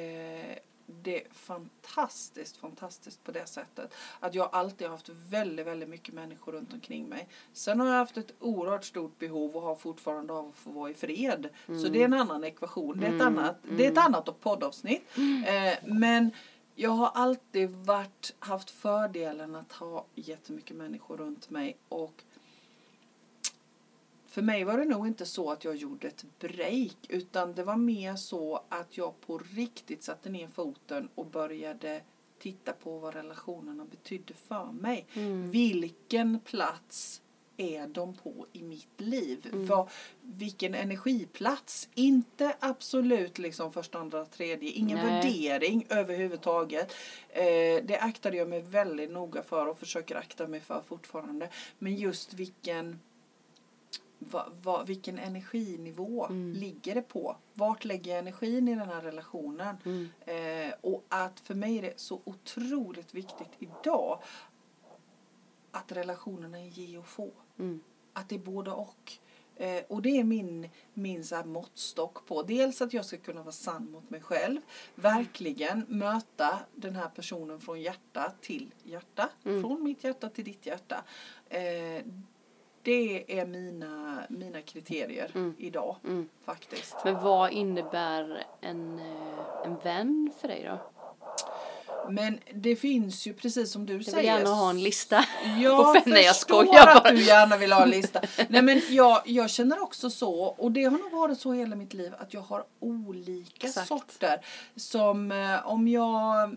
[1.02, 3.94] det fantastiskt, fantastiskt på det sättet.
[4.20, 7.28] Att jag alltid har haft väldigt, väldigt mycket människor runt omkring mig.
[7.52, 10.90] Sen har jag haft ett oerhört stort behov och har fortfarande av att få vara
[10.90, 11.48] i fred.
[11.66, 13.00] Så det är en annan ekvation.
[13.00, 15.02] Det är ett, Mm, annat, det är ett annat poddavsnitt.
[15.46, 16.30] Eh, men
[16.74, 22.24] jag har alltid varit, haft fördelen att ha jättemycket människor runt mig och
[24.30, 27.76] för mig var det nog inte så att jag gjorde ett break utan det var
[27.76, 32.02] mer så att jag på riktigt satte ner foten och började
[32.38, 35.06] titta på vad relationerna betydde för mig.
[35.14, 35.50] Mm.
[35.50, 37.22] Vilken plats
[37.56, 39.48] är de på i mitt liv?
[39.52, 39.66] Mm.
[39.66, 39.90] Vad,
[40.22, 41.88] vilken energiplats?
[41.94, 44.70] Inte absolut liksom första, andra, tredje.
[44.70, 45.06] Ingen Nej.
[45.06, 46.92] värdering överhuvudtaget.
[47.28, 51.48] Eh, det aktade jag mig väldigt noga för och försöker akta mig för fortfarande.
[51.78, 52.98] Men just vilken
[54.20, 56.52] va, va, vilken energinivå Mm.
[56.52, 57.36] ligger det på?
[57.54, 59.76] Vart lägger jag energin i den här relationen?
[59.84, 60.08] Mm.
[60.20, 64.22] Eh, och att för mig är det så otroligt viktigt idag
[65.70, 67.30] att relationerna är ge och få.
[67.58, 67.80] Mm.
[68.12, 69.12] Att det är både och.
[69.56, 73.42] Eh, och det är min, min så här måttstock på dels att jag ska kunna
[73.42, 74.60] vara sann mot mig själv.
[74.94, 79.28] Verkligen möta den här personen från hjärta till hjärta.
[79.44, 79.62] Mm.
[79.62, 81.04] Från mitt hjärta till ditt hjärta.
[81.48, 82.04] Eh,
[82.82, 85.54] det är mina, mina kriterier Mm.
[85.58, 86.28] idag Mm.
[86.44, 86.96] faktiskt.
[87.04, 90.78] Men vad innebär en, eh, en vän för dig då?
[92.08, 94.16] Men det finns ju precis som du Jag säger.
[94.16, 95.24] vill gärna ha en lista.
[95.60, 97.12] Jag på vänner, jag skojar att bara.
[97.12, 98.20] du gärna vill ha en lista.
[98.48, 101.94] Nej men jag, jag känner också så, och det har nog varit så hela mitt
[101.94, 103.88] liv, att jag har olika Exakt.
[103.88, 104.40] sorter.
[104.76, 106.56] Som eh, om jag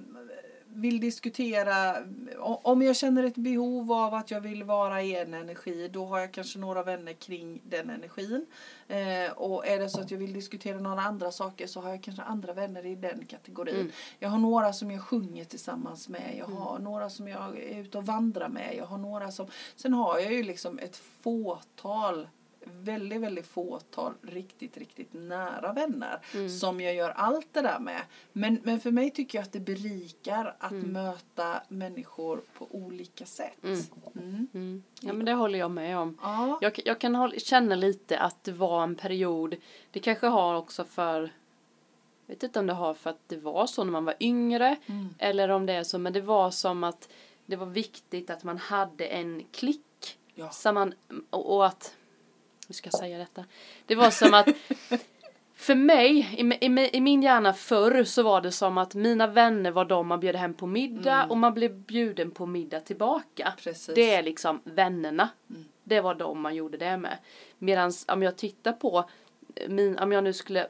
[0.75, 1.97] vill diskutera,
[2.39, 6.19] om jag känner ett behov av att jag vill vara i en energi, då har
[6.19, 8.45] jag kanske några vänner kring den energin.
[8.87, 12.03] Eh, och är det så att jag vill diskutera några andra saker så har jag
[12.03, 13.75] kanske andra vänner i den kategorin.
[13.75, 13.91] Mm.
[14.19, 16.35] Jag har några som jag sjunger tillsammans med.
[16.37, 18.75] Jag har några som jag är ute och vandrar med.
[18.77, 19.47] Jag har några som...
[19.75, 22.27] Sen har jag ju liksom ett fåtal,
[22.65, 26.19] väldigt, väldigt fåtal riktigt, riktigt nära vänner.
[26.33, 26.49] Mm.
[26.49, 28.01] Som jag gör allt det där med.
[28.33, 30.91] Men, men för mig tycker jag att det berikar att Mm.
[30.93, 33.63] möta människor på olika sätt.
[33.63, 33.79] Mm.
[34.15, 34.47] Mm.
[34.53, 34.83] Mm.
[35.01, 36.17] Ja men det håller jag med om.
[36.21, 36.57] Ja.
[36.61, 39.55] Jag, jag kan hålla, känna lite att det var en period,
[39.91, 41.21] det kanske har också för,
[42.25, 44.75] jag vet inte om det har för att det var så när man var yngre,
[44.85, 45.15] Mm.
[45.17, 47.09] eller om det är så, men det var som att
[47.45, 50.17] det var viktigt att man hade en klick.
[50.35, 50.49] Ja.
[50.49, 50.93] Som man,
[51.29, 51.95] och, och att,
[52.67, 53.45] hur ska jag säga detta?
[53.85, 54.47] Det var som att
[55.55, 59.71] för mig, i, i, i min hjärna förr så var det som att mina vänner
[59.71, 61.31] var de man bjöd hem på middag Mm.
[61.31, 63.53] och man blev bjuden på middag tillbaka.
[63.63, 63.95] Precis.
[63.95, 65.29] Det är liksom vännerna.
[65.49, 65.65] Mm.
[65.83, 67.17] Det var de man gjorde det med.
[67.57, 69.09] Medan om jag tittar på
[69.67, 70.67] min, om jag nu skulle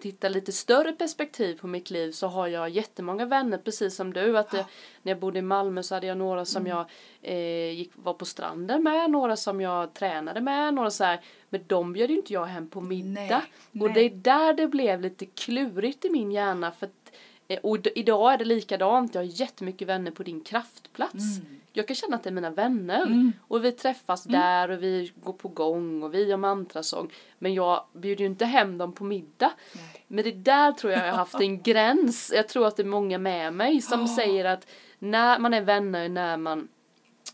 [0.00, 4.38] titta lite större perspektiv på mitt liv så har jag jättemånga vänner precis som du.
[4.38, 4.66] Att det,
[5.02, 6.76] när jag bodde i Malmö så hade jag några som Mm.
[6.76, 6.86] jag
[7.22, 11.20] eh, gick, var på stranden med, några som jag tränade med, några så här.
[11.48, 13.42] Men de bjöd ju inte jag hem på middag.
[13.72, 13.94] Nej, Och nej.
[13.94, 16.72] det är där det blev lite klurigt i min hjärna.
[16.72, 17.12] För att,
[17.48, 19.14] eh, och idag är det likadant.
[19.14, 21.14] Jag har jättemycket vänner på din kraftplats.
[21.38, 21.60] Mm.
[21.76, 23.02] Jag kan känna att det är mina vänner.
[23.02, 23.32] Mm.
[23.48, 27.12] Och vi träffas där och vi går på gång och vi gör mantrasång.
[27.38, 29.52] Men jag bjuder ju inte hem dem på middag.
[29.74, 30.04] Nej.
[30.08, 32.32] Men det där tror jag jag har haft en gräns.
[32.34, 34.16] Jag tror att det är många med mig som Ja.
[34.16, 34.66] säger att
[34.98, 36.68] när man är vänner när man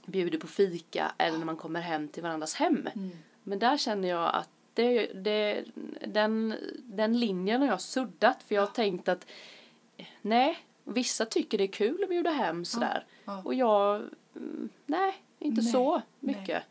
[0.07, 2.89] bjuder på fika eller när man kommer hem till varandras hem.
[2.95, 3.11] Mm.
[3.43, 5.65] Men där känner jag att det, det,
[6.07, 9.27] den, den linjen har jag suddat för jag har tänkt att
[10.23, 13.05] nej, vissa tycker det är kul att bjuda hem sådär.
[13.25, 13.43] ja.
[13.45, 14.03] Och jag,
[14.37, 16.37] mm, nej, inte Nej, så nej.
[16.37, 16.63] mycket.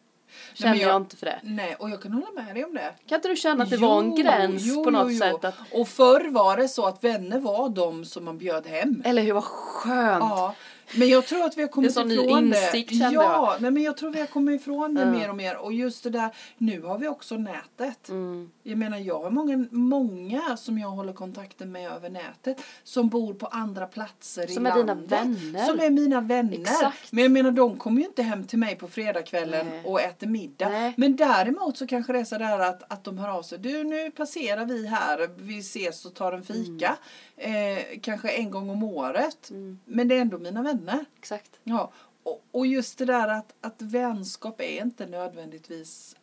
[0.53, 1.39] känner men jag, jag- inte för det.
[1.43, 2.93] Nej, och jag kan hålla med dig om det.
[3.05, 5.17] Kan inte du känna att det var en Jo, gräns jo, på något jo, jo.
[5.19, 5.45] sätt?
[5.45, 9.01] Att, Och förr var det så att vänner var de som man bjöd hem.
[9.05, 10.23] eller hur, vad skönt!
[10.23, 10.55] Ja,
[10.97, 12.95] men jag tror att vi har kommit ny ifrån insikt, det.
[12.95, 15.11] kände Ja, nej, men jag tror vi har kommit ifrån det Ja.
[15.11, 15.57] mer och mer.
[15.57, 18.09] Och just det där, nu har vi också nätet.
[18.09, 18.51] Mm.
[18.63, 23.33] Jag menar, jag har många, många som jag håller kontakten med över nätet som bor
[23.33, 25.11] på andra platser Som i är dina landet.
[25.11, 25.65] vänner.
[25.65, 26.53] Som är mina vänner.
[26.61, 27.11] Exakt.
[27.11, 29.81] Men jag menar, de kommer ju inte hem till mig på fredagskvällen Nej.
[29.85, 30.69] och äter middag.
[30.69, 30.93] Nej.
[30.97, 33.57] Men däremot så kanske det är sådär att, att de hör av sig.
[33.59, 35.29] Du, nu passerar vi här.
[35.37, 36.97] Vi ses och tar en fika.
[37.37, 39.49] Eh, kanske en gång om året.
[39.49, 39.79] Mm.
[39.85, 41.05] Men det är ändå mina vänner.
[41.17, 41.51] Exakt.
[41.63, 41.91] Ja,
[42.23, 46.15] och, och just det där att, att vänskap är inte nödvändigtvis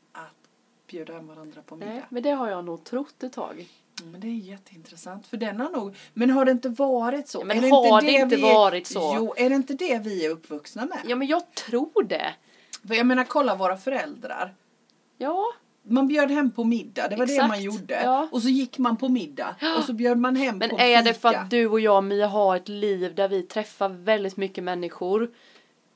[0.88, 1.92] bjuda hem varandra på middag.
[1.92, 3.68] Nej, men det har jag nog trott ett tag.
[4.01, 7.38] Mm, Men det är jätteintressant för den har nog, men har det inte varit så?
[7.40, 9.12] Ja, men är har det inte vi varit så?
[9.16, 10.98] Jo, är det inte det vi är uppvuxna med?
[11.07, 12.35] Ja, men jag tror det.
[12.88, 14.55] För jag menar, kolla våra föräldrar.
[15.18, 15.44] Ja,
[15.83, 18.01] Man bjöd hem på middag, det var det Exakt, man gjorde.
[18.05, 18.29] ja.
[18.33, 21.14] Och så gick man på middag och så bjöd man hem men på är det
[21.14, 25.31] för att du och jag Mia har ett liv där vi träffar väldigt mycket människor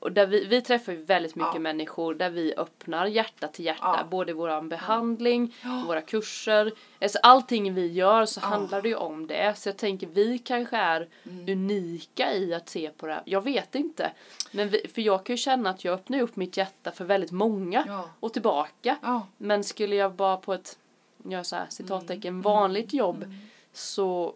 [0.03, 1.59] och där vi, vi träffar ju väldigt mycket Ja.
[1.59, 3.95] människor där vi öppnar hjärta till hjärta.
[3.99, 4.03] Ja.
[4.09, 5.55] Både i vår behandling,
[5.87, 6.71] våra kurser.
[7.01, 8.45] Alltså allting vi gör så Ja.
[8.47, 9.57] handlar det ju om det.
[9.57, 11.49] Så jag tänker vi kanske är Mm.
[11.49, 13.23] unika i att se på det här.
[13.25, 14.11] Jag vet inte.
[14.51, 17.31] Men vi, för jag kan ju känna att jag öppnar upp mitt hjärta för väldigt
[17.31, 17.83] många.
[17.87, 18.09] Ja.
[18.19, 18.97] Och tillbaka.
[19.01, 19.27] Ja.
[19.37, 20.77] Men skulle jag bara på ett,
[21.25, 22.41] gör så här, citattecken, Mm.
[22.41, 23.25] vanligt jobb
[23.73, 24.33] så,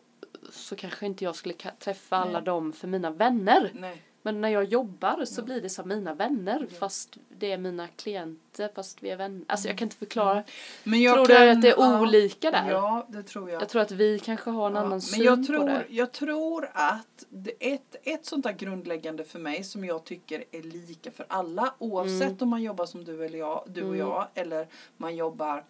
[0.52, 3.72] så kanske inte jag skulle träffa alla dem för mina vänner.
[3.74, 4.02] Nej.
[4.28, 8.70] Men när jag jobbar så blir det som mina vänner fast det är mina klienter
[8.76, 9.42] fast vi är vänner.
[9.48, 10.44] Alltså jag kan inte förklara.
[10.84, 12.70] Men jag Tror kan, du att det är ja, olika där?
[12.72, 13.62] Ja, det tror jag.
[13.62, 15.86] Jag tror att vi kanske har en Ja, annan men syn jag på tror, det.
[15.90, 17.26] jag tror att
[17.60, 22.22] ett, ett sånt där grundläggande för mig som jag tycker är lika för alla oavsett
[22.28, 22.38] Mm.
[22.40, 24.00] om man jobbar som du, eller jag, du och Mm.
[24.00, 25.64] jag eller man jobbar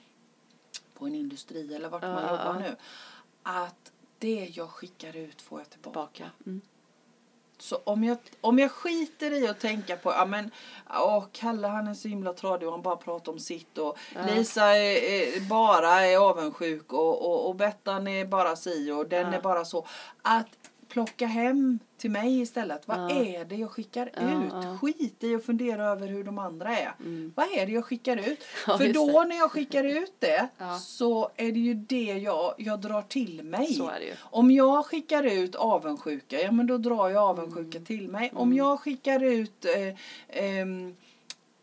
[0.93, 2.60] på en industri eller vart man Ja, jobbar ja.
[2.60, 2.76] nu.
[3.43, 6.08] Att det jag skickar ut får jag tillbaka.
[6.13, 6.32] Tillbaka.
[6.46, 6.62] Mm.
[7.60, 10.52] Så om jag, om jag skiter i att tänka på, ja men,
[10.89, 14.22] åh Kalle han är så himla tradig och han bara pratar om sitt och Ja.
[14.36, 19.32] Lisa är, är, bara är avundsjuk och, och, och Bettan är bara si och den
[19.32, 19.38] Ja.
[19.38, 19.86] är bara så.
[20.22, 20.48] Att
[20.97, 22.88] plocka hem till mig istället.
[22.88, 23.10] Vad Ja.
[23.25, 24.51] är det jag skickar Ja, ut?
[24.63, 24.77] ja.
[24.81, 26.91] Skit i att fundera över hur de andra är.
[26.99, 27.33] Mm.
[27.36, 28.43] Vad är det jag skickar ut?
[28.65, 30.47] För då när jag skickar ut det
[30.81, 33.75] så är det ju det jag, jag drar till mig.
[33.99, 34.17] Det.
[34.19, 37.86] Om jag skickar ut avundsjuka, ja men då drar jag avundsjuka Mm.
[37.86, 38.31] till mig.
[38.36, 39.95] Om jag skickar ut eh,
[40.43, 40.95] ehm,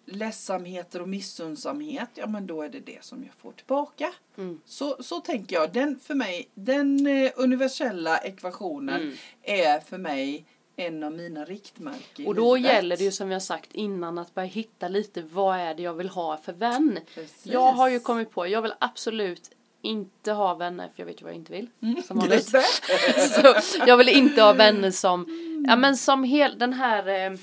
[0.06, 4.12] ledsamheter och missundsamhet, ja men då är det det som jag får tillbaka.
[4.38, 4.60] Mm.
[4.64, 5.72] Så, så tänker jag.
[5.72, 9.14] Den för mig, den eh, universella ekvationen Mm.
[9.42, 10.44] är för mig
[10.76, 12.72] en av mina riktmärken Och då livet.
[12.72, 15.94] gäller det ju som jag sagt innan att börja hitta lite vad är det jag
[15.94, 16.98] vill ha för vän.
[17.14, 17.46] Precis.
[17.46, 19.50] Jag har ju kommit på, jag vill absolut
[19.82, 21.66] inte ha vänner, för jag vet ju vad jag inte vill.
[22.06, 22.48] Som vanligt.
[23.18, 23.54] Så
[23.86, 25.26] jag vill inte ha vänner som,
[25.68, 27.38] ja men som hel, den här, eh,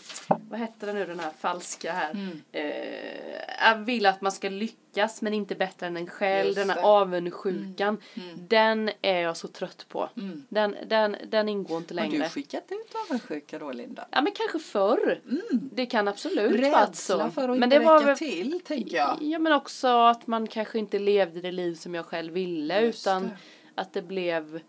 [0.50, 2.12] vad heter det nu den här falska här.
[2.12, 2.42] Mm.
[2.52, 6.46] Eh, jag vill att man ska lyckas men inte bättre än en själv.
[6.46, 6.84] Just Den här det.
[6.84, 7.98] avundsjukan.
[8.14, 8.48] Mm.
[8.48, 10.10] Den är jag så trött på.
[10.18, 10.46] Mm.
[10.50, 12.24] Den, den, den ingår inte Har längre.
[12.24, 14.06] du skickat ut avundsjuka då Linda?
[14.12, 15.22] Ja men kanske förr.
[15.26, 15.70] Mm.
[15.74, 17.32] Det kan absolut vara Rädsla så.
[17.32, 19.18] för att men inte det var räcka väl- till tänker jag.
[19.22, 23.08] Ja men också att man kanske inte levde det liv som jag själv ville Just
[23.08, 23.30] utan det.
[23.76, 24.60] att det blev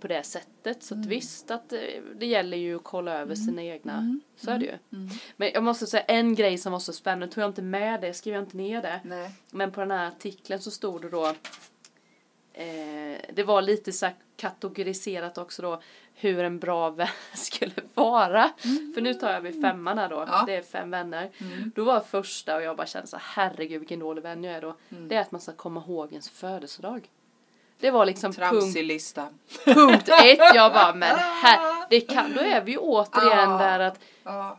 [0.00, 0.82] på det sättet.
[0.82, 1.08] Så att Mm.
[1.08, 1.80] visst att eh,
[2.14, 3.92] det gäller ju att kolla över sina egna.
[3.92, 4.20] Mm.
[4.36, 4.78] Så är det ju.
[4.98, 5.08] Mm.
[5.36, 8.14] Men jag måste säga en grej som var så spännande, tog jag inte med det,
[8.14, 9.00] skrev jag inte ner det.
[9.04, 9.30] Nej.
[9.50, 11.26] Men på den här artikeln så stod det då
[12.52, 15.80] eh, det var lite så kategoriserat också då
[16.14, 18.50] hur en bra vän skulle vara.
[18.94, 20.44] För nu tar jag vid femman här då, Ja.
[20.46, 21.30] det är fem vänner.
[21.38, 21.72] Mm.
[21.74, 24.76] Då var första och jag bara kände så herregud vilken dålig vän jag är då.
[24.88, 25.08] Mm.
[25.08, 27.08] Det är att man ska komma ihåg ens födelsedag.
[27.80, 29.28] Det var liksom punkt, lista.
[29.64, 30.38] punkt ett.
[30.54, 33.58] Jag bara, men här, det kan, då är vi ju återigen Ah.
[33.58, 34.58] där att Ja.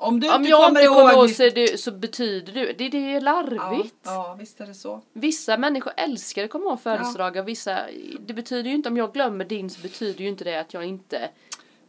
[0.00, 2.88] Om du om inte jag kommer inte kommer ihåg så, det, så betyder du, det,
[2.88, 3.94] det är larvigt.
[4.04, 5.00] Ja, ja, visst är det så.
[5.12, 7.78] Vissa människor älskar att komma ihåg födelsedagar, vissa,
[8.20, 10.84] det betyder ju inte, om jag glömmer din så betyder ju inte det att jag
[10.84, 11.28] inte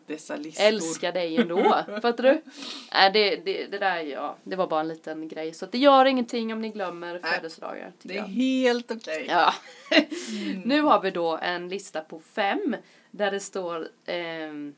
[0.10, 0.64] Dessa listor.
[0.64, 1.64] älskar dig ändå.
[2.02, 2.42] Fattar du?
[2.94, 5.54] Nej, det, det, det där, ja, det var bara en liten grej.
[5.54, 8.24] Så det gör ingenting om ni glömmer födelsedagar, Det är jag.
[8.26, 9.26] helt okej.
[9.30, 9.54] Ja.
[10.66, 12.76] nu har vi då en lista på fem
[13.12, 14.76] där det står ehm,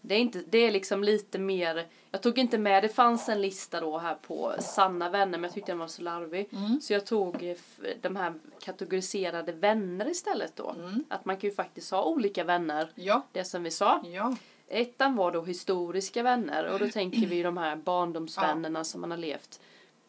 [0.00, 3.42] det är, inte, det är liksom lite mer, jag tog inte med, det fanns en
[3.42, 6.48] lista då här på sanna vänner men jag tyckte den var så larvig.
[6.52, 6.80] Mm.
[6.80, 7.56] Så jag tog eh,
[8.00, 10.70] de här kategoriserade vänner istället då.
[10.78, 11.04] Mm.
[11.08, 13.22] Att man kan ju faktiskt ha olika vänner, Ja.
[13.32, 14.02] det som vi sa.
[14.06, 14.36] Ja.
[14.68, 19.18] Ettan var då historiska vänner och då tänker vi de här barndomsvännerna som man har
[19.18, 19.60] levt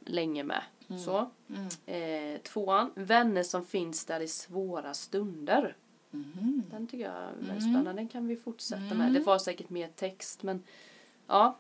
[0.06, 0.62] länge med.
[1.06, 1.30] Så.
[1.86, 5.76] Eh, tvåan, vänner som finns där i svåra stunder.
[6.12, 6.64] Mhm.
[6.72, 7.94] Den tycker jag är väldigt spännande.
[7.94, 9.14] Den kan vi fortsätta med.
[9.14, 10.64] Det var säkert mer text men
[11.28, 11.58] ja.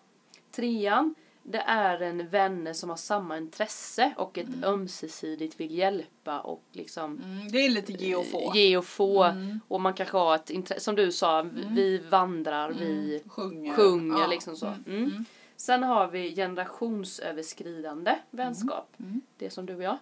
[0.51, 6.63] Trean, det är en vänner som har samma intresse och ett ömsesidigt vill hjälpa och
[6.71, 8.51] liksom Mm, det är lite ge och få.
[8.55, 9.33] ge och få.
[9.67, 13.73] Och man kanske har ett intresse, som du sa, vi vandrar, vi Sjunger.
[13.73, 14.27] sjunger Ja.
[14.27, 14.73] liksom så.
[14.87, 15.25] Mm.
[15.57, 18.93] Sen har vi generationsöverskridande vänskap.
[19.37, 19.97] Det som du och jag.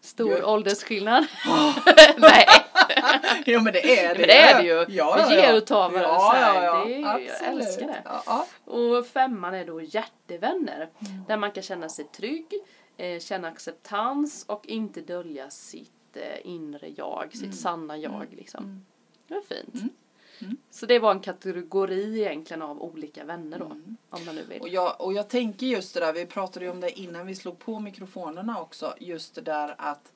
[0.00, 1.26] Stor Ju- åldersskillnad.
[2.18, 2.46] Nej,
[3.46, 4.18] Ja men det är det.
[4.18, 4.72] men det är det ju.
[4.74, 5.56] Ja, Vi ja, ger ja.
[5.56, 6.84] och tar varandra ja, ja, ja.
[6.84, 8.02] Det jag älskar det.
[8.04, 8.46] Ja.
[8.64, 10.90] Och femman är då hjärtevänner.
[11.28, 12.54] Där man kan känna sig trygg,
[12.96, 18.86] eh, känna acceptans och inte dölja sitt eh, inre jag, sitt sanna jag liksom.
[19.28, 19.92] Det var fint.
[20.70, 23.64] Så det var en kategori egentligen av olika vänner då.
[24.10, 24.60] Om man nu vill.
[24.60, 27.34] Och jag, och jag tänker just det där, vi pratade ju om det innan vi
[27.34, 30.12] slog på mikrofonerna också, just det där att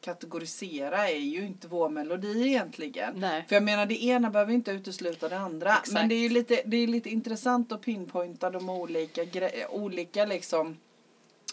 [0.00, 3.14] kategorisera är ju inte vår melodi egentligen.
[3.16, 3.44] Nej.
[3.48, 5.70] För jag menar det ena behöver inte utesluta det andra.
[5.72, 5.92] Exakt.
[5.92, 9.22] Men det är ju lite, det är lite intressant att pinpointa de olika,
[9.70, 10.76] olika liksom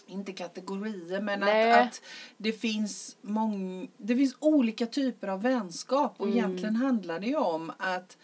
[0.08, 1.72] inte kategorier men Nej.
[1.72, 2.02] att, att
[2.36, 6.38] det finns mång, det finns olika typer av vänskap och Mm.
[6.38, 8.16] egentligen handlar det ju om att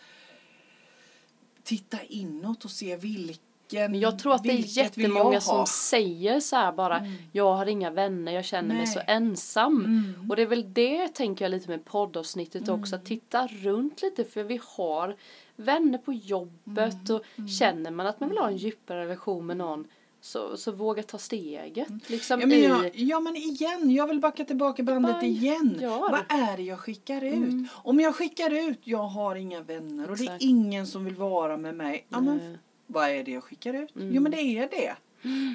[1.63, 6.57] titta inåt och se vilken Men jag tror att det är jättemånga som säger så
[6.57, 8.87] här bara Jag har inga vänner, jag känner mig Nej.
[8.87, 9.85] så ensam.
[9.85, 10.31] Mm.
[10.31, 12.97] Och det är väl det tänker jag lite med poddavsnittet också.
[12.97, 15.17] Att titta runt lite för vi har
[15.57, 17.21] vänner på jobbet Mm.
[17.45, 19.85] och känner man att man vill ha en djupare relation med någon
[20.21, 21.89] så, så våga ta steget.
[22.11, 22.63] Liksom Mm.
[22.63, 22.89] Ja men, i...
[22.89, 25.77] jag, ja men igen, jag vill backa tillbaka bandet Bara igen.
[25.81, 25.99] gör.
[26.11, 27.69] Vad är det jag skickar ut?
[27.73, 30.43] Om jag skickar ut, jag har inga vänner och det är Exakt.
[30.43, 32.07] ingen som vill vara med mig.
[32.09, 32.59] Ja, men.
[32.93, 33.91] Vad är det jag skickar ut?
[33.95, 34.97] Jo men det är det.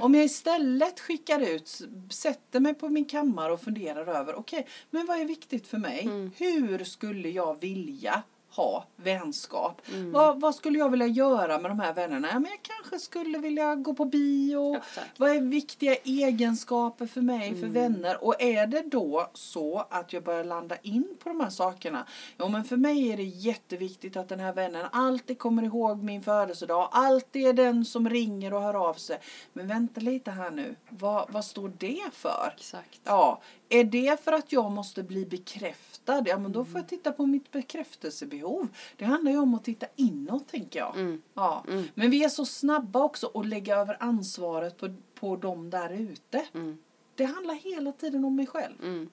[0.02, 5.06] Om jag istället skickar ut, sätter mig på min kammare och funderar över, okej, men
[5.06, 6.10] vad är viktigt för mig?
[6.38, 9.82] Hur skulle jag vilja ha vänskap?
[10.12, 12.28] Vad, vad skulle jag vilja göra med de här vännerna?
[12.28, 14.76] Ja, men jag kanske skulle vilja gå på bio.
[14.76, 15.20] Exakt.
[15.20, 18.24] Vad är viktiga egenskaper för mig, för vänner?
[18.24, 22.08] Och är det då så att jag börjar landa in på de här sakerna?
[22.38, 26.24] Ja, men för mig är det jätteviktigt att den här vännen alltid kommer ihåg min
[26.24, 26.90] födelsedag.
[26.92, 29.20] Alltid är den som ringer och hör av sig.
[29.54, 30.76] Men vänta lite här nu.
[30.90, 32.54] Vad, vad står det för?
[32.58, 33.02] Exakt.
[33.04, 36.24] Ja, är det för att jag måste bli bekräftad?
[36.26, 38.68] Ja, men då får jag titta på mitt bekräftelsebehov.
[38.98, 40.96] Det handlar ju om att titta inåt, tänker jag.
[40.96, 41.22] Mm.
[41.34, 41.64] Ja.
[41.94, 46.46] Men vi är så snabba också att lägga över ansvaret på, på dem där ute.
[46.54, 46.78] Mm.
[47.16, 48.84] Det handlar hela tiden om mig själv.
[48.84, 49.10] Mm.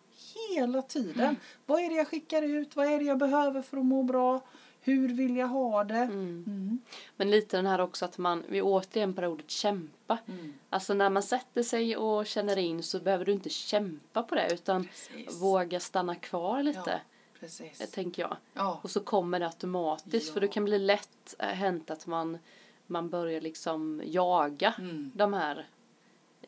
[0.49, 1.37] Hela tiden.
[1.67, 2.77] Vad är det jag skickar ut?
[2.77, 4.40] Vad är det jag behöver för att må bra?
[4.85, 5.94] Hur vill jag ha det?
[5.94, 6.79] Mm.
[7.16, 10.18] Men lite den här också att man, vi återigen på det ordet kämpa.
[10.27, 10.55] Mm.
[10.70, 14.53] Alltså när man sätter sig och känner in så behöver du inte kämpa på det
[14.55, 15.40] utan Precis.
[15.42, 16.81] våga stanna kvar lite.
[16.87, 17.81] Ja, precis.
[17.81, 18.37] eh, Tänker jag.
[18.55, 18.81] Ja.
[18.83, 20.47] Och så kommer det automatiskt för Ja.
[20.47, 22.38] det kan bli lätt äh, hänt att man,
[22.87, 25.11] man börjar liksom jaga Mm.
[25.14, 25.66] de här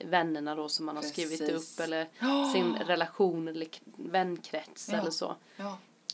[0.01, 1.79] vännerna då som man har skrivit Precis.
[1.81, 2.51] upp eller Ja.
[2.53, 5.37] sin relation eller vänkrets eller så.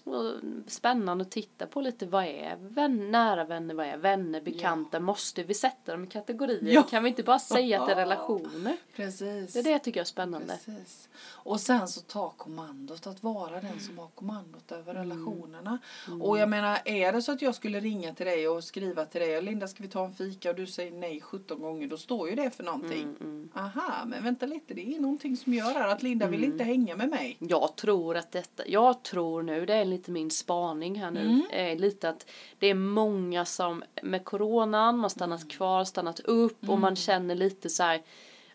[0.05, 0.13] Ja.
[0.13, 0.35] Och
[0.67, 5.43] spännande att titta på lite vad är vän, nära vänner, vad är vänner, bekanta, måste
[5.43, 6.75] vi sätta dem i kategorier?
[6.75, 6.83] Ja.
[6.83, 8.77] Kan vi inte bara säga att det är relationer?
[8.97, 9.53] Precis.
[9.53, 10.59] Det är det jag tycker är spännande.
[10.65, 11.09] Precis.
[11.29, 15.09] Och sen så ta kommandot, att vara den som har kommandot över Mm.
[15.09, 15.79] relationerna.
[16.21, 19.21] Och jag menar, är det så att jag skulle ringa till dig och skriva till
[19.21, 22.29] dig, Linda ska vi ta en fika och du säger nej 17 gånger, då står
[22.31, 23.03] ju det för någonting.
[23.21, 26.41] Mm, Aha, men vänta lite, det är någonting som gör att Linda Mm.
[26.41, 27.37] vill inte hänga med mig.
[27.39, 31.43] Jag tror att detta, jag tror nu, det är lite min spaning här nu, Mm.
[31.51, 35.51] är lite att det är många som med coronan, man stannat Mm.
[35.51, 38.03] kvar, stannat upp och man känner lite så här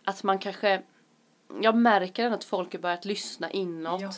[0.04, 0.82] att man kanske,
[1.62, 4.02] jag märker att folk har börjat lyssna inåt.
[4.02, 4.12] Ja.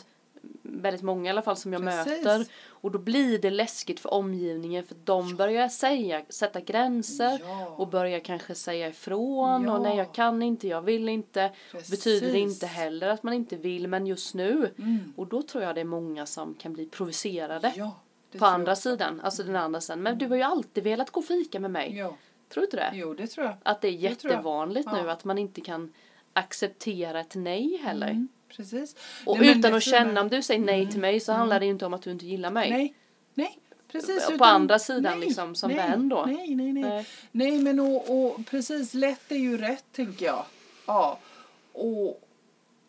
[0.62, 2.24] Väldigt många i alla fall som jag Precis.
[2.24, 2.46] möter.
[2.68, 7.66] Och då blir det läskigt för omgivningen för de börjar säga, sätta gränser Ja.
[7.66, 9.72] och börjar kanske säga ifrån Ja.
[9.76, 11.50] och nej jag kan inte, jag vill inte.
[11.72, 11.90] Precis.
[11.90, 14.70] Betyder det inte heller att man inte vill men just nu.
[14.78, 15.12] Mm.
[15.16, 17.72] Och då tror jag det är många som kan bli provocerade.
[17.76, 17.96] Ja,
[18.32, 18.78] det på andra jag.
[18.78, 20.02] sidan, alltså den andra sidan.
[20.02, 21.94] Men du har ju alltid velat gå och fika med mig.
[22.48, 22.90] Tror du inte det?
[22.94, 23.54] jo det tror jag.
[23.62, 25.10] Att det är jättevanligt nu Ja.
[25.12, 25.92] att man inte kan
[26.32, 28.08] acceptera ett nej heller.
[28.10, 28.96] Mm, precis.
[29.26, 31.72] Och Nej, utan att känna, om du säger nej till mig så handlar det ju
[31.72, 32.70] inte om att du inte gillar mig.
[32.70, 32.94] Nej,
[33.34, 33.58] nej.
[33.92, 36.24] Precis, På utan- andra sidan liksom, som nej, vän då.
[36.26, 36.82] Nej, nej, nej.
[36.82, 37.06] Nej.
[37.32, 40.44] Nej, men och, och precis, lätt är ju rätt tänker jag.
[40.86, 41.18] Ja.
[41.72, 42.22] Och,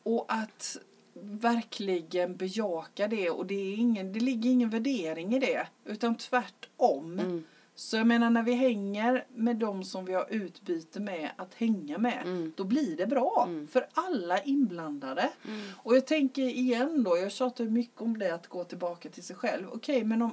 [0.04, 0.78] och att
[1.24, 7.20] verkligen bejaka det och det, är ingen, det ligger ingen värdering i det utan tvärtom.
[7.20, 7.44] Mm.
[7.76, 11.98] Så jag menar när vi hänger med de som vi har utbyte med att hänga
[11.98, 12.54] med, Mm.
[12.58, 13.46] då blir det bra.
[13.48, 13.68] Mm.
[13.68, 15.30] För alla inblandade.
[15.48, 15.62] Mm.
[15.84, 19.36] Och jag tänker igen då, jag tjatar mycket om det att gå tillbaka till sig
[19.36, 19.68] själv.
[19.74, 20.32] Okej, men om,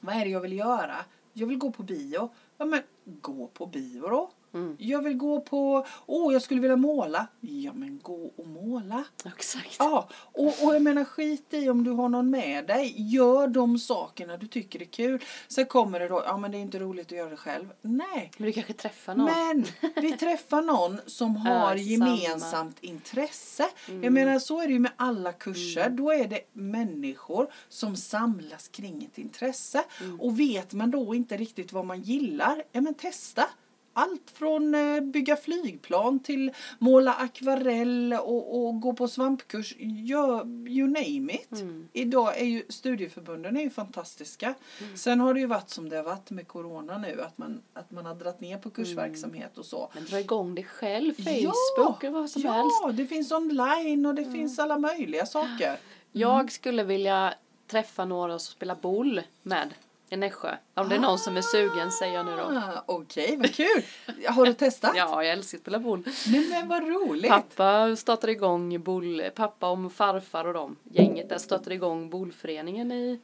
[0.00, 0.96] vad är det jag vill göra?
[1.32, 2.30] Jag vill gå på bio.
[2.58, 4.30] Ja men gå på bio då.
[4.54, 4.76] Mm.
[4.78, 7.26] Jag vill gå på, åh jag skulle vilja måla.
[7.40, 9.04] Ja men gå och måla.
[9.24, 9.76] Exakt.
[9.78, 12.94] Ja, och, och jag menar skit i om du har någon med dig.
[12.96, 15.24] Gör de sakerna du tycker är kul.
[15.48, 17.68] Sen kommer det då, ja men det är inte roligt att göra det själv.
[17.82, 18.30] Nej.
[18.36, 19.26] Men du kanske träffar någon.
[19.26, 19.64] Men
[20.02, 23.64] vi träffar någon som har gemensamt intresse.
[23.88, 24.04] Mm.
[24.04, 25.90] Jag menar så är det ju med alla kurser.
[25.90, 29.84] Då är det människor som samlas kring ett intresse.
[30.00, 30.20] Mm.
[30.20, 33.46] Och vet man då inte riktigt vad man gillar, ja men testa.
[33.92, 39.74] Allt från eh, bygga flygplan till måla akvarell och, och gå på svampkurs.
[39.78, 41.52] Gör, you name it.
[41.52, 41.88] Mm.
[41.92, 44.54] Idag är ju studieförbunden är ju fantastiska.
[44.80, 44.96] Mm.
[44.96, 47.22] Sen har det ju varit som det har varit med corona nu.
[47.22, 49.90] Att man, att man har dragit ner på kursverksamhet och så.
[49.94, 51.14] Men dra igång det själv.
[51.16, 52.96] Ja, Facebook eller vad som ja, helst.
[52.96, 55.78] det finns online och det finns alla möjliga saker.
[56.12, 57.34] Jag skulle vilja
[57.66, 59.74] träffa några som spelar boll med
[60.12, 60.56] i Nässjö.
[60.74, 62.42] Om det är någon som är sugen säger jag nu då.
[62.42, 63.82] Ah, Okej, vad kul.
[64.28, 64.92] Har du testat?
[64.96, 66.02] Ja, jag älskar att spela boll.
[66.26, 67.30] Nej men vad roligt.
[67.30, 73.20] Pappa startade igång boll, pappa och farfar och de gänget där startade igång bollföreningen i,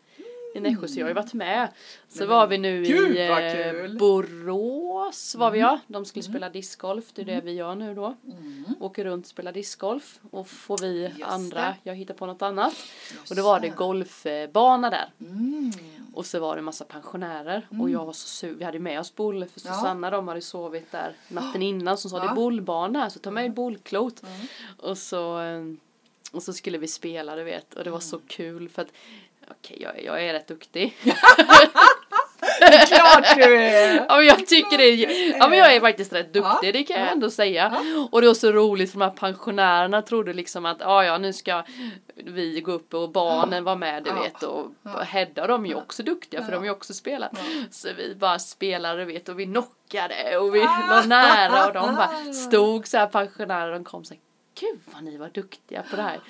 [0.54, 1.68] i Nässjö så jag har ju varit med.
[2.08, 3.98] Så Men var vi nu gud, i eh.
[3.98, 5.78] Borås var vi ja.
[5.86, 8.16] De skulle spela discgolf, det är det vi gör nu då.
[8.26, 8.64] Mm.
[8.80, 11.74] Åker runt och spelar discgolf och får vi Just andra, det.
[11.82, 12.74] jag hittar på något annat.
[13.12, 13.68] Just Och då var det.
[13.68, 15.08] golfbana där.
[15.20, 15.72] Mm.
[16.16, 18.54] Och så var det en massa pensionärer och jag var så sur.
[18.54, 19.74] Vi hade med oss boll för Ja.
[19.74, 22.30] Susanna de hade sovit där natten innan som sa det Ja.
[22.30, 24.22] är bollbana här så ta med bollklot.
[24.22, 24.46] Mm.
[24.78, 25.62] Och så eh,
[26.32, 28.92] och så skulle vi spela du vet och det var så kul för att
[29.50, 30.96] okej jag, jag är rätt duktig.
[32.88, 33.94] Klart du är.
[34.08, 36.72] Ja men jag tycker det är, ja men jag är faktiskt rätt duktig Ja.
[36.72, 37.12] det kan jag Ja.
[37.12, 37.76] ändå säga.
[38.12, 41.32] Och det var så roligt för de här pensionärerna trodde liksom att ja ja nu
[41.32, 41.62] ska
[42.16, 44.22] vi gå upp och barnen var med du Ja.
[44.22, 45.00] vet och Ja.
[45.02, 46.52] Hedda de är ju också duktiga för Ja.
[46.52, 47.30] de har ju också spelat.
[47.34, 47.40] Ja.
[47.70, 50.86] Så vi bara spelade du vet och vi knockade och vi Ah.
[50.90, 54.20] var nära och de bara stod så här pensionärer de kom så här
[54.60, 56.20] Gud vad ni var duktiga på det här.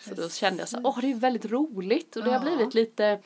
[0.00, 2.56] Så då kände jag så här, åh det är väldigt roligt och det har Ja.
[2.56, 3.18] bllit lite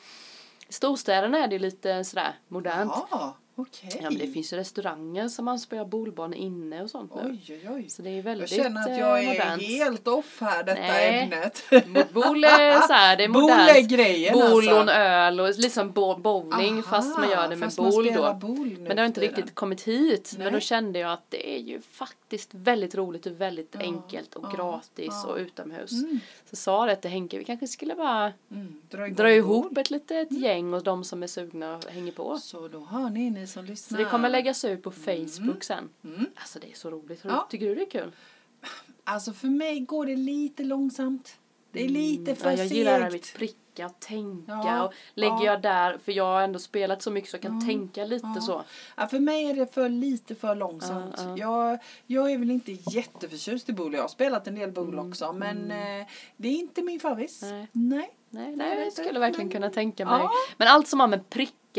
[0.69, 2.91] i storstäderna är det lite sådär modernt.
[3.11, 3.89] Ja, okej.
[4.03, 7.21] Ja men det finns ju restauranger som man spelar bolbanor inne och sånt nu.
[7.47, 7.89] Oj, oj, oj.
[7.89, 9.61] Så det är Jag väldigt känner att eh, jag är modernt.
[9.61, 11.19] helt off här, detta Nej.
[11.23, 11.63] ämnet.
[12.13, 13.89] Bol är så här, det är Bol är modernt.
[13.89, 14.71] grejen Bol alltså.
[14.75, 18.33] och en öl och liksom bo- bowling Aha, fast man gör det med bol då.
[18.33, 20.33] boll nu Men det har inte riktigt kommit hit.
[20.37, 20.43] Nej.
[20.43, 24.35] Men då kände jag att det är ju faktiskt väldigt roligt och väldigt Ja, enkelt
[24.35, 25.27] och ja, gratis ja.
[25.31, 25.91] och utomhus.
[25.91, 29.29] Mm, Så sa det till Henke, vi kanske skulle bara mm, dra dra boll.
[29.31, 32.37] ihop ett litet gäng och de som är sugna hänger på.
[32.37, 33.99] Så då hör ni, som Så lyssnar.
[33.99, 35.89] det kommer läggas ut på Facebook sen.
[36.03, 36.25] Mm.
[36.35, 37.19] Alltså det är så roligt.
[37.23, 37.47] Ja.
[37.49, 38.11] Tycker du det är kul?
[39.03, 41.37] Alltså för mig går det lite långsamt.
[41.71, 42.57] Det är lite för Mm.
[42.59, 43.37] ja, jag gillar det här med segt.
[43.37, 45.45] pricka och tänka Ja, och lägger ja.
[45.45, 48.27] jag där, för jag har ändå spelat så mycket så jag kan Ja, tänka lite
[48.35, 48.41] ja.
[48.41, 48.63] så.
[48.97, 51.15] Ja, för mig är det för lite för långsamt.
[51.17, 51.69] Ja, ja.
[51.71, 53.97] Jag, jag är väl inte jätteförtjust i boule.
[53.97, 55.33] Jag har spelat en del boule Mm, också.
[55.33, 57.39] Men eh, det är inte min favorit.
[57.41, 57.67] Nej.
[57.71, 58.15] Nej.
[58.29, 60.27] Nej, nej jag skulle verkligen kunna tänka mig.
[60.57, 61.29] Men allt som har med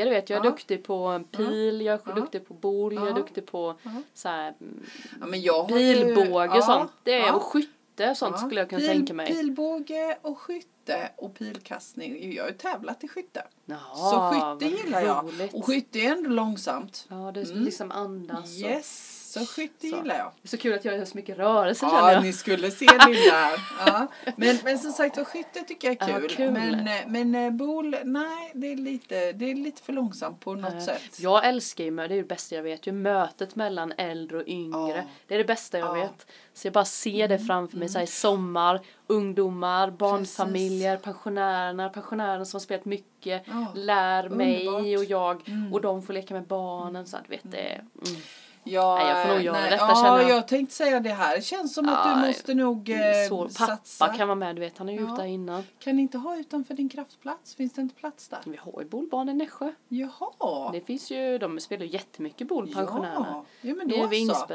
[0.00, 0.50] prickar, du vet, jag är Ja.
[0.50, 2.12] duktig på pil, jag är Ja.
[2.14, 3.90] duktig på bol, jag är duktig på Ja.
[4.14, 4.84] så här, mm,
[5.20, 6.92] Ja, jag pilbåge och sånt.
[7.02, 7.34] Det är, ja.
[7.34, 9.26] och skytte och sånt Ja, skulle jag kunna pil, tänka mig.
[9.26, 12.32] Pilbåge och skytte och pilkastning.
[12.34, 13.42] Jag har ju tävlat i skytte.
[13.64, 14.30] Ja, så
[14.60, 15.24] skytte gillar jag.
[15.24, 15.54] roligt.
[15.54, 17.06] Och skytte är ändå långsamt.
[17.08, 17.64] Ja, det är Mm.
[17.64, 18.44] liksom andas.
[18.62, 19.96] och- Yes, så skytte Så.
[19.96, 20.32] gillar jag.
[20.42, 22.22] Det är så kul att jag gör så mycket rörelse känner Ja, jag.
[22.22, 23.50] ni skulle se Linda.
[23.86, 24.06] Ja.
[24.36, 26.28] Men, men som sagt var, skytte tycker jag är Ja, kul.
[26.30, 26.50] kul.
[26.50, 30.54] Men, eh, men eh, bol, nej, det är, lite, det är lite för långsamt på
[30.54, 30.82] något Nej.
[30.82, 31.20] sätt.
[31.20, 34.96] Jag älskar ju, det är det bästa jag vet, ju mötet mellan äldre och yngre.
[34.96, 35.02] Ja.
[35.26, 35.94] Det är det bästa jag Ja.
[35.96, 36.00] Mm.
[36.08, 36.26] vet.
[36.54, 42.44] Så jag bara ser det framför mig, så här, i sommar, ungdomar, barnfamiljer, pensionärerna, pensionärerna
[42.44, 43.72] som har spelat mycket, Ja.
[43.74, 44.98] lär mig Underbart.
[44.98, 45.72] och jag Mm.
[45.72, 47.06] och de får leka med barnen.
[47.06, 47.58] Så att, vet, det,
[48.06, 48.20] mm.
[48.64, 50.30] Ja, Nej, jag får nog göra nej, detta, ja, känner jag.
[50.30, 51.36] jag tänkte säga det här.
[51.36, 52.98] Det känns som att Ja, du måste nog eh,
[53.28, 54.08] så, pappa satsa.
[54.08, 55.12] kan vara med, du vet, han är ju Ja.
[55.14, 55.62] ute där innan.
[55.78, 57.54] Kan ni inte ha utanför din kraftplats?
[57.54, 58.38] Finns det inte plats där?
[58.46, 59.72] Vi har ju bolbarn i Nässjö.
[59.88, 60.70] Jaha.
[60.72, 63.26] Det finns ju, de spelar ju jättemycket boll, pensionärerna.
[63.28, 64.46] Ja, ja men Det då är vid så.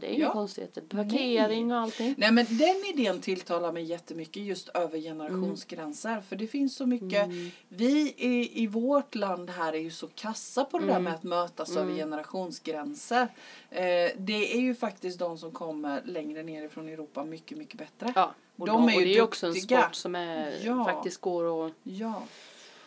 [0.00, 0.32] Det är inga Ja.
[0.32, 0.80] konstigheter.
[0.80, 2.14] Parkering och allting.
[2.18, 6.20] Nej men den idén tilltalar mig jättemycket just över generationsgränser.
[6.28, 7.50] För det finns så mycket, Mm.
[7.68, 11.04] vi i, i vårt land här är ju så kassa på det där Mm.
[11.04, 11.82] med att mötas Mm.
[11.82, 13.28] över generationsgränser.
[13.70, 18.12] Eh, det är ju faktiskt de som kommer längre ner ifrån Europa mycket, mycket bättre.
[18.14, 19.82] Ja, och, De de är ju och det är ju också en duktiga.
[19.82, 20.84] sport som är, Ja.
[20.84, 21.72] faktiskt går att...
[21.82, 22.22] Ja.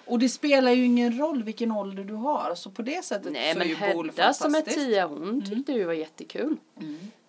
[0.06, 2.56] Och det spelar ju ingen roll vilken ålder du har.
[2.56, 4.88] Så på det sättet Nej så men är ju bowl Hedda som är fantastiskt.
[4.88, 6.58] tia hon tyckte det var jättekul.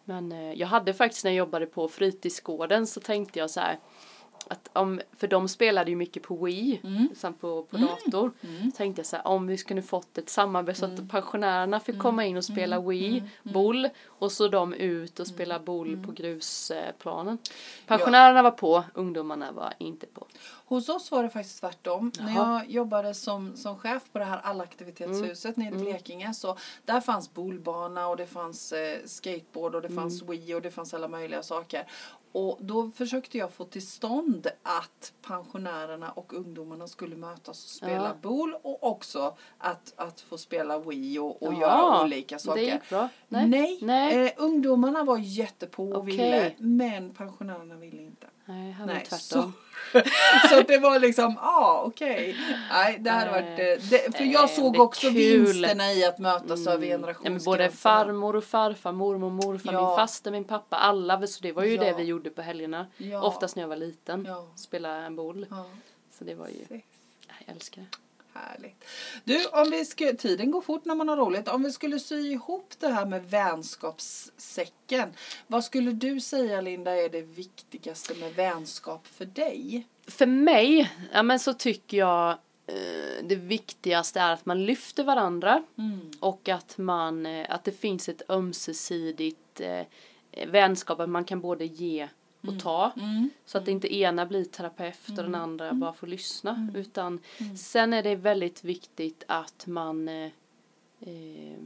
[0.04, 3.78] Men eh, jag hade faktiskt när jag jobbade på fritidsgården så tänkte jag så här
[4.50, 6.80] att om, för de spelade ju mycket på Wii,
[7.16, 8.30] sen på, på dator.
[8.70, 11.98] Så tänkte jag så här, om vi skulle fått ett samarbete så att pensionärerna fick
[11.98, 17.38] komma in och spela Wii, boll och så de ut och spela boll på grusplanen.
[17.86, 20.26] Pensionärerna var på, ungdomarna var inte på.
[20.70, 22.12] Hos oss var det faktiskt tvärtom.
[22.20, 22.58] När Jaha.
[22.60, 27.34] jag jobbade som, som chef på det här allaktivitetshuset nere i Blekinge så där fanns
[27.34, 31.42] bolbana och det fanns eh, skateboard och det fanns Wii och det fanns alla möjliga
[31.42, 31.86] saker.
[32.32, 38.04] Och då försökte jag få till stånd att pensionärerna och ungdomarna skulle mötas och spela
[38.08, 38.14] Ja.
[38.22, 42.60] boll och också att, att få spela Wii och, och Ja, göra olika saker.
[42.60, 43.08] Det gick bra.
[43.28, 43.78] Nej, Nej.
[43.82, 44.26] Nej.
[44.26, 46.16] Eh, ungdomarna var jättepå och Okej.
[46.16, 48.26] ville men pensionärerna ville inte.
[48.50, 49.52] Nej, här var Nej, tvärtom.
[49.92, 50.00] så,
[50.48, 52.36] så det var liksom, ja ah, okej.
[52.70, 55.14] Nej, det hade varit, eh, det, för Nej, jag såg också kul.
[55.44, 57.44] vinsterna i att mötas över Ja, men generationsgränserna.
[57.56, 59.88] både farmor och farfar, mormor och morfar, Ja.
[59.88, 61.26] min faster, min pappa, alla.
[61.26, 61.84] Så det var ju Ja.
[61.84, 62.86] det vi gjorde på helgerna.
[62.96, 63.22] Ja.
[63.22, 64.24] Oftast när jag var liten.
[64.28, 64.46] Ja.
[64.56, 65.46] Spela en boll.
[66.18, 67.88] Så det var ju, jag älskar det.
[68.34, 68.84] Härligt.
[69.24, 71.48] Du, om vi skulle, tiden går fort när man har roligt.
[71.48, 75.12] Om vi skulle sy ihop det här med vänskapssäcken.
[75.46, 79.86] Vad skulle du säga Linda är det viktigaste med vänskap för dig?
[80.06, 82.30] För mig, ja men så tycker jag
[82.66, 85.62] eh, det viktigaste är att man lyfter varandra.
[85.78, 86.10] Mm.
[86.20, 91.64] Och att man, eh, att det finns ett ömsesidigt eh, vänskap, att man kan både
[91.64, 92.08] ge
[92.46, 92.92] och ta.
[92.96, 93.30] Mm.
[93.46, 96.68] Så att inte ena blir terapeut och den andra bara får lyssna.
[96.74, 97.20] Utan
[97.56, 100.30] sen är det väldigt viktigt att man eh,
[101.00, 101.58] eh,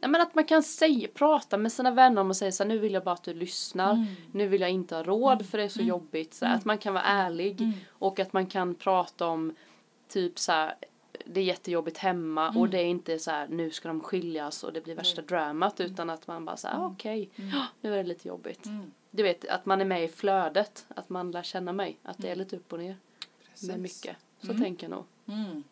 [0.00, 2.68] ja, men att man kan säga, prata med sina vänner om och säga så här,
[2.68, 4.06] nu vill jag bara att du lyssnar.
[4.32, 6.34] Nu vill jag inte ha råd för det är så jobbigt.
[6.34, 9.54] Så här, Att man kan vara ärlig och att man kan prata om
[10.08, 10.74] typ så här,
[11.26, 14.72] det är jättejobbigt hemma och det är inte så här nu ska de skiljas och
[14.72, 17.96] det blir värsta dramat utan att man bara så här, ah, okej, ja, nu är
[17.96, 18.66] det lite jobbigt.
[19.16, 22.28] Du vet att man är med i flödet, att man lär känna mig, att det
[22.28, 22.96] är lite upp och ner
[23.68, 24.16] med mycket.
[24.40, 25.04] Så tänker jag nog.
[25.26, 25.64] Mm.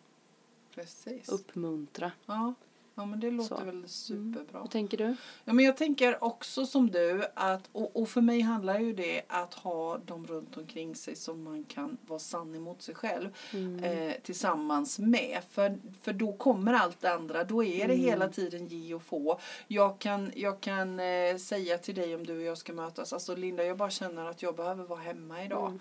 [0.74, 1.28] Precis.
[1.28, 2.12] Uppmuntra.
[2.26, 2.54] Ja.
[2.94, 3.62] Ja, men det låter Så.
[3.62, 3.80] Mm.
[3.80, 4.60] väl superbra.
[4.60, 5.16] Vad tänker du?
[5.44, 9.22] Ja, men jag tänker också som du att, och, och för mig handlar ju det
[9.28, 13.84] att ha dem runt omkring sig som man kan vara sann emot sig själv Mm.
[13.84, 15.40] eh, tillsammans med.
[15.50, 18.04] För, för då kommer allt det andra, då är det Mm.
[18.06, 19.40] hela tiden ge och få.
[19.68, 23.36] Jag kan, jag kan eh, säga till dig om du och jag ska mötas, alltså
[23.36, 25.66] Linda jag bara känner att jag behöver vara hemma idag.
[25.68, 25.80] Mm.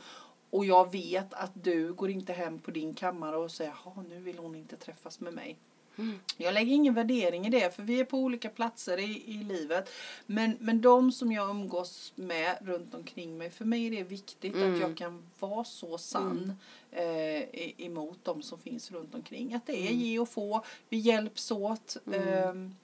[0.49, 4.19] Och jag vet att du går inte hem på din kammare och säger, jaha nu
[4.19, 5.57] vill hon inte träffas med mig.
[5.97, 6.19] Mm.
[6.37, 9.89] Jag lägger ingen värdering i det för vi är på olika platser i, i livet.
[10.25, 14.55] Men, men de som jag umgås med runt omkring mig, för mig är det viktigt
[14.55, 14.73] Mm.
[14.73, 16.53] att jag kan vara så sann
[16.91, 17.05] eh,
[17.37, 19.53] i- emot de som finns runt omkring.
[19.53, 19.99] Att det är Mm.
[19.99, 21.97] ge och få, vi hjälps åt.
[22.13, 22.75] ehm,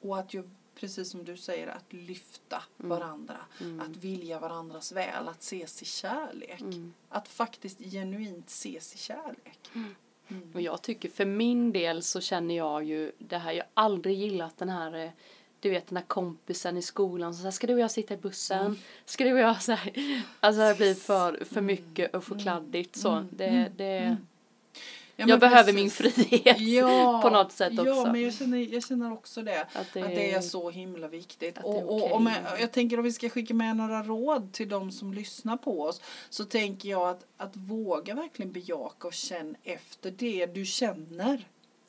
[0.00, 2.88] och att jag, precis som du säger, att lyfta Mm.
[2.88, 3.36] varandra.
[3.80, 6.60] Att vilja varandras väl, att ses i kärlek.
[6.60, 6.94] Mm.
[7.08, 9.70] Att faktiskt genuint ses i kärlek.
[10.54, 14.18] Och jag tycker för min del så känner jag ju det här, jag har aldrig
[14.18, 15.10] gillat den här eh,
[15.60, 18.16] du vet den här kompisen i skolan så här, ska du och jag sitta i
[18.16, 18.78] bussen?
[19.04, 19.92] Ska du och jag så här,
[20.40, 23.24] alltså det blir för, för mycket och för kladdigt så.
[23.30, 24.16] Det, det,
[25.20, 25.74] Ja, jag behöver precis.
[25.74, 27.84] min frihet Ja, på något sätt också.
[27.84, 29.60] Ja, men jag känner, jag känner också det.
[29.60, 31.54] Att Att det det, är så himla viktigt.
[31.54, 32.12] det Och, och okej.
[32.12, 35.56] om jag, jag tänker om vi ska skicka med några råd till de som lyssnar
[35.56, 36.00] på oss.
[36.30, 41.44] Så tänker jag att, att våga verkligen bejaka och känna efter det du känner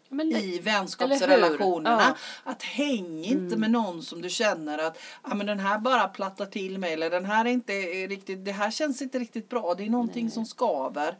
[0.09, 2.15] det, i vänskapsrelationerna.
[2.43, 2.51] Ja.
[2.51, 3.59] Att häng inte Mm.
[3.59, 7.09] med någon som du känner att ah, men den här bara plattar till mig eller
[7.09, 7.73] den här är inte
[8.07, 9.73] riktigt, det här känns inte riktigt bra.
[9.77, 11.17] Det är någonting som skaver.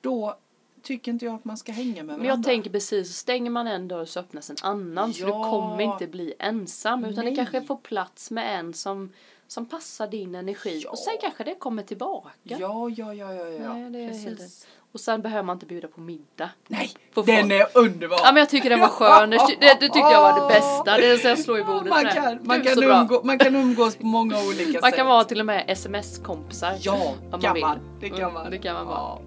[0.00, 0.38] Då
[0.82, 2.16] tycker inte jag att man ska hänga med varandra.
[2.22, 5.50] Men jag tänker precis, stänger man en dörr så öppnas en annan så du Ja.
[5.50, 7.30] kommer inte bli ensam utan Nej.
[7.34, 9.12] det kanske får plats med en som,
[9.46, 10.90] som passar din energi Ja.
[10.90, 12.28] och sen kanske det kommer tillbaka.
[12.42, 13.74] Ja, ja, ja, ja, ja.
[13.74, 14.66] Nej, det är helt.
[14.92, 16.50] Och sen behöver man inte bjuda på middag.
[16.68, 17.52] Nej, På den folk.
[17.52, 18.16] är underbar.
[18.22, 20.96] Ja men jag tycker den var skön, det, det, det tyckte jag var det bästa.
[20.96, 23.96] Det är så jag slår i bordet man kan, man, kan umgå, man kan umgås
[23.96, 24.96] på många olika Man sätt.
[24.96, 26.76] kan vara till och med sms-kompisar.
[26.80, 27.62] Ja, man kan vill.
[27.62, 27.78] man.
[28.00, 28.50] Det kan Mm, man.
[28.50, 28.98] det kan man vara.
[28.98, 29.20] Ja.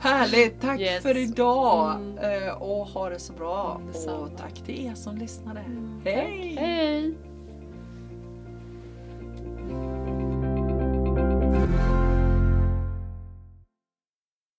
[0.00, 1.02] Härligt, tack yes.
[1.02, 2.18] för idag mm.
[2.18, 3.80] Eh, och ha det så bra.
[3.86, 4.18] Detsamma.
[4.18, 5.60] Och tack till er som lyssnade.
[5.60, 6.00] Mm.
[6.04, 6.54] Hej!
[6.54, 6.64] Tack.
[6.64, 7.14] Hej.